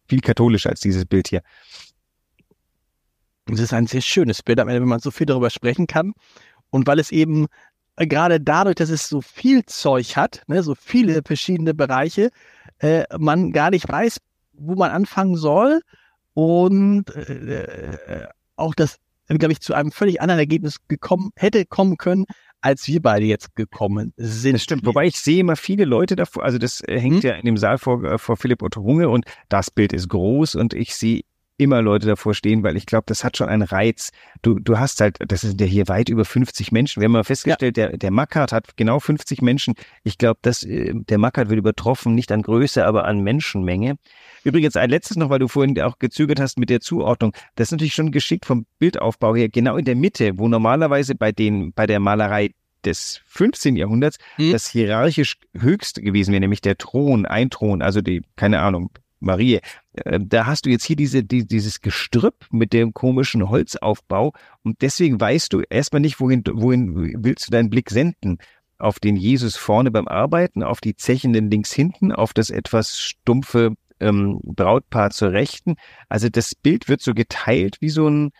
viel 0.07 0.21
katholischer 0.21 0.69
als 0.69 0.81
dieses 0.81 1.05
Bild 1.05 1.29
hier. 1.29 1.41
Es 3.51 3.59
ist 3.59 3.73
ein 3.73 3.87
sehr 3.87 4.01
schönes 4.01 4.41
Bild, 4.41 4.59
wenn 4.59 4.83
man 4.83 4.99
so 4.99 5.11
viel 5.11 5.25
darüber 5.25 5.49
sprechen 5.49 5.87
kann. 5.87 6.13
Und 6.69 6.87
weil 6.87 6.99
es 6.99 7.11
eben 7.11 7.47
äh, 7.95 8.07
gerade 8.07 8.39
dadurch, 8.41 8.75
dass 8.75 8.89
es 8.89 9.07
so 9.07 9.21
viel 9.21 9.65
Zeug 9.65 10.17
hat, 10.17 10.43
ne, 10.47 10.63
so 10.63 10.75
viele 10.75 11.21
verschiedene 11.25 11.73
Bereiche, 11.73 12.29
äh, 12.79 13.03
man 13.17 13.51
gar 13.51 13.69
nicht 13.69 13.87
weiß, 13.87 14.17
wo 14.53 14.75
man 14.75 14.91
anfangen 14.91 15.35
soll. 15.35 15.81
Und 16.33 17.15
äh, 17.15 17.63
äh 17.63 18.27
auch 18.55 18.75
das, 18.75 18.97
glaube 19.27 19.51
ich, 19.51 19.61
zu 19.61 19.73
einem 19.73 19.91
völlig 19.91 20.21
anderen 20.21 20.39
Ergebnis 20.39 20.77
gekommen, 20.87 21.31
hätte 21.35 21.65
kommen 21.65 21.97
können, 21.97 22.25
als 22.63 22.87
wir 22.87 23.01
beide 23.01 23.25
jetzt 23.25 23.55
gekommen 23.55 24.13
sind. 24.17 24.53
Das 24.55 24.63
stimmt, 24.63 24.85
wobei 24.85 25.05
ich 25.05 25.19
sehe 25.19 25.41
immer 25.41 25.55
viele 25.55 25.85
Leute 25.85 26.15
davor, 26.15 26.43
also 26.43 26.57
das 26.57 26.81
äh, 26.87 26.99
hängt 26.99 27.23
hm? 27.23 27.29
ja 27.29 27.35
in 27.35 27.45
dem 27.45 27.57
Saal 27.57 27.77
vor, 27.77 28.03
äh, 28.03 28.17
vor 28.17 28.37
Philipp 28.37 28.63
Otto 28.63 28.81
Runge 28.81 29.09
und 29.09 29.25
das 29.49 29.69
Bild 29.69 29.93
ist 29.93 30.07
groß 30.09 30.55
und 30.55 30.73
ich 30.73 30.95
sehe 30.95 31.21
immer 31.57 31.81
Leute 31.81 32.07
davor 32.07 32.33
stehen, 32.33 32.63
weil 32.63 32.77
ich 32.77 32.85
glaube, 32.85 33.03
das 33.07 33.23
hat 33.23 33.37
schon 33.37 33.47
einen 33.47 33.61
Reiz. 33.61 34.11
Du, 34.41 34.59
du 34.59 34.79
hast 34.79 35.01
halt, 35.01 35.17
das 35.27 35.41
sind 35.41 35.61
ja 35.61 35.67
hier 35.67 35.87
weit 35.87 36.09
über 36.09 36.25
50 36.25 36.71
Menschen. 36.71 37.01
Wir 37.01 37.05
haben 37.05 37.11
mal 37.13 37.23
festgestellt, 37.23 37.77
ja. 37.77 37.89
der, 37.89 37.97
der 37.97 38.11
Mackart 38.11 38.51
hat 38.51 38.75
genau 38.75 38.99
50 38.99 39.41
Menschen. 39.41 39.75
Ich 40.03 40.17
glaube, 40.17 40.39
dass 40.41 40.63
äh, 40.63 40.93
der 40.93 41.17
Mackart 41.17 41.49
wird 41.49 41.59
übertroffen, 41.59 42.15
nicht 42.15 42.31
an 42.31 42.41
Größe, 42.41 42.85
aber 42.85 43.05
an 43.05 43.21
Menschenmenge. 43.21 43.95
Übrigens 44.43 44.75
ein 44.75 44.89
letztes 44.89 45.17
noch, 45.17 45.29
weil 45.29 45.39
du 45.39 45.47
vorhin 45.47 45.79
auch 45.81 45.99
gezögert 45.99 46.39
hast 46.39 46.57
mit 46.57 46.69
der 46.69 46.81
Zuordnung. 46.81 47.33
Das 47.55 47.67
ist 47.67 47.71
natürlich 47.71 47.93
schon 47.93 48.11
geschickt 48.11 48.45
vom 48.45 48.65
Bildaufbau 48.79 49.35
her, 49.35 49.49
genau 49.49 49.77
in 49.77 49.85
der 49.85 49.95
Mitte, 49.95 50.37
wo 50.37 50.47
normalerweise 50.47 51.15
bei 51.15 51.31
den, 51.31 51.71
bei 51.73 51.85
der 51.85 51.99
Malerei 51.99 52.51
des 52.83 53.21
15. 53.27 53.75
Jahrhunderts 53.75 54.17
hm. 54.35 54.51
das 54.51 54.67
hierarchisch 54.67 55.37
höchste 55.57 56.01
gewesen 56.01 56.31
wäre, 56.31 56.41
nämlich 56.41 56.61
der 56.61 56.77
Thron, 56.77 57.25
ein 57.25 57.49
Thron, 57.49 57.81
also 57.81 58.01
die, 58.01 58.21
keine 58.35 58.59
Ahnung, 58.59 58.89
Marie, 59.23 59.59
äh, 59.93 60.19
da 60.21 60.45
hast 60.45 60.65
du 60.65 60.69
jetzt 60.69 60.85
hier 60.85 60.95
diese, 60.95 61.23
die, 61.23 61.47
dieses 61.47 61.81
Gestrüpp 61.81 62.47
mit 62.51 62.73
dem 62.73 62.93
komischen 62.93 63.49
Holzaufbau 63.49 64.33
und 64.63 64.81
deswegen 64.81 65.19
weißt 65.19 65.53
du 65.53 65.61
erstmal 65.69 66.01
nicht, 66.01 66.19
wohin, 66.19 66.43
wohin 66.45 67.23
willst 67.23 67.47
du 67.47 67.51
deinen 67.51 67.69
Blick 67.69 67.89
senden. 67.89 68.37
Auf 68.77 68.99
den 68.99 69.15
Jesus 69.15 69.55
vorne 69.55 69.91
beim 69.91 70.07
Arbeiten, 70.07 70.61
auf 70.61 70.81
die 70.81 70.95
Zechenden 70.95 71.49
links 71.49 71.71
hinten, 71.71 72.11
auf 72.11 72.33
das 72.33 72.49
etwas 72.49 72.99
stumpfe 72.99 73.75
ähm, 73.99 74.41
Brautpaar 74.43 75.11
zur 75.11 75.31
Rechten. 75.31 75.75
Also 76.09 76.27
das 76.29 76.53
Bild 76.53 76.89
wird 76.89 77.01
so 77.01 77.13
geteilt 77.13 77.77
wie 77.79 77.89
so 77.89 78.09
ein, 78.09 78.31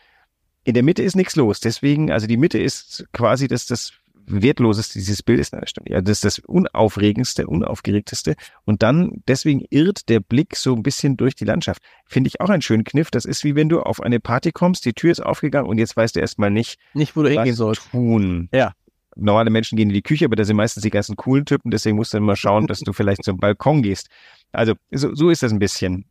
in 0.66 0.74
der 0.74 0.84
Mitte 0.84 1.04
ist 1.04 1.16
nichts 1.16 1.36
los. 1.36 1.60
Deswegen, 1.60 2.12
also 2.12 2.28
die 2.28 2.38
Mitte 2.38 2.60
ist 2.60 3.06
quasi 3.14 3.48
das, 3.48 3.66
das 3.66 3.94
wertloseste 4.26 5.00
dieses 5.00 5.24
Bild 5.24 5.40
ist. 5.40 5.54
Ja, 5.88 6.02
das 6.02 6.18
ist 6.18 6.26
das 6.26 6.40
unaufregendste, 6.40 7.48
unaufgeregteste. 7.48 8.36
Und 8.66 8.84
dann, 8.84 9.24
deswegen 9.28 9.64
irrt 9.70 10.10
der 10.10 10.20
Blick 10.20 10.56
so 10.56 10.76
ein 10.76 10.84
bisschen 10.84 11.18
durch 11.18 11.36
die 11.36 11.46
Landschaft. 11.46 11.82
Finde 12.06 12.28
ich 12.28 12.42
auch 12.42 12.50
einen 12.50 12.62
schönen 12.62 12.84
Kniff. 12.84 13.12
Das 13.12 13.26
ist 13.26 13.44
wie 13.44 13.56
wenn 13.56 13.70
du 13.70 13.82
auf 13.82 14.02
eine 14.02 14.20
Party 14.20 14.52
kommst, 14.52 14.86
die 14.86 14.94
Tür 14.94 15.12
ist 15.12 15.20
aufgegangen 15.22 15.70
und 15.70 15.78
jetzt 15.78 15.96
weißt 15.96 16.16
du 16.16 16.20
erstmal 16.20 16.52
nicht, 16.52 16.80
nicht 16.94 17.16
wo 17.16 17.24
du 17.24 17.30
hingehen 17.30 17.56
sollst. 17.56 17.90
tun. 17.92 18.50
Ja. 18.54 18.74
Normale 19.16 19.52
Menschen 19.52 19.76
gehen 19.76 19.90
in 19.90 19.94
die 19.94 20.02
Küche, 20.02 20.26
aber 20.26 20.36
da 20.36 20.44
sind 20.44 20.56
meistens 20.56 20.82
die 20.82 20.90
ganzen 20.90 21.16
coolen 21.16 21.46
Typen, 21.46 21.70
deswegen 21.70 21.98
musst 21.98 22.14
du 22.14 22.18
immer 22.18 22.36
schauen, 22.36 22.66
dass 22.66 22.80
du 22.80 22.94
vielleicht 22.94 23.24
zum 23.24 23.38
Balkon 23.38 23.84
gehst. 23.84 24.10
Also, 24.52 24.74
so, 24.92 25.14
so 25.14 25.30
ist 25.30 25.44
das 25.44 25.52
ein 25.52 25.60
bisschen. 25.60 26.06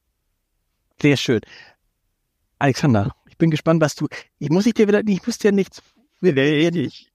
Sehr 1.01 1.17
schön. 1.17 1.41
Alexander, 2.61 3.13
ich 3.29 3.37
bin 3.37 3.51
gespannt, 3.51 3.81
was 3.81 3.97
du. 3.97 4.07
Ich 4.39 4.51
muss 4.51 4.67
ich 4.67 4.75
dir 4.75 4.87
wieder, 4.87 5.03
ich 5.05 5.27
muss 5.27 5.39
dir 5.39 5.51
nichts. 5.51 5.83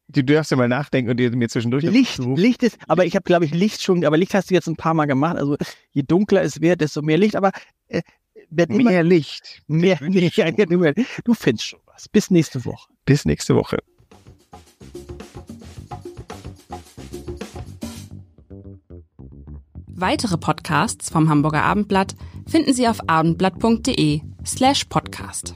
Du 0.09 0.23
darfst 0.23 0.51
ja 0.51 0.57
mal 0.57 0.69
nachdenken 0.69 1.11
und 1.11 1.17
dir 1.17 1.35
mir 1.35 1.49
zwischendurch. 1.49 1.83
Licht, 1.83 2.19
Licht 2.19 2.63
ist, 2.63 2.77
aber 2.87 3.05
ich 3.05 3.15
habe, 3.15 3.23
glaube 3.23 3.43
ich, 3.43 3.53
Licht 3.53 3.81
schon, 3.81 4.05
aber 4.05 4.17
Licht 4.17 4.33
hast 4.33 4.49
du 4.49 4.53
jetzt 4.53 4.67
ein 4.67 4.77
paar 4.77 4.93
Mal 4.93 5.05
gemacht. 5.05 5.35
Also 5.35 5.57
je 5.91 6.03
dunkler 6.03 6.43
es 6.43 6.61
wird, 6.61 6.79
desto 6.79 7.01
mehr 7.01 7.17
Licht. 7.17 7.35
Aber 7.35 7.51
äh, 7.87 8.01
mehr 8.49 8.69
immer, 8.69 9.03
Licht. 9.03 9.61
Mehr, 9.67 9.97
mehr, 10.01 10.29
ja, 10.35 10.49
du, 10.51 10.93
du 11.25 11.33
findest 11.33 11.67
schon 11.67 11.79
was. 11.85 12.07
Bis 12.07 12.31
nächste 12.31 12.63
Woche. 12.63 12.89
Bis 13.05 13.25
nächste 13.25 13.55
Woche. 13.55 13.79
Weitere 19.87 20.37
Podcasts 20.37 21.09
vom 21.09 21.27
Hamburger 21.27 21.63
Abendblatt 21.63 22.15
finden 22.45 22.73
Sie 22.73 22.87
auf 22.87 23.09
abendblatt.de 23.09 24.21
slash 24.45 24.85
podcast. 24.85 25.55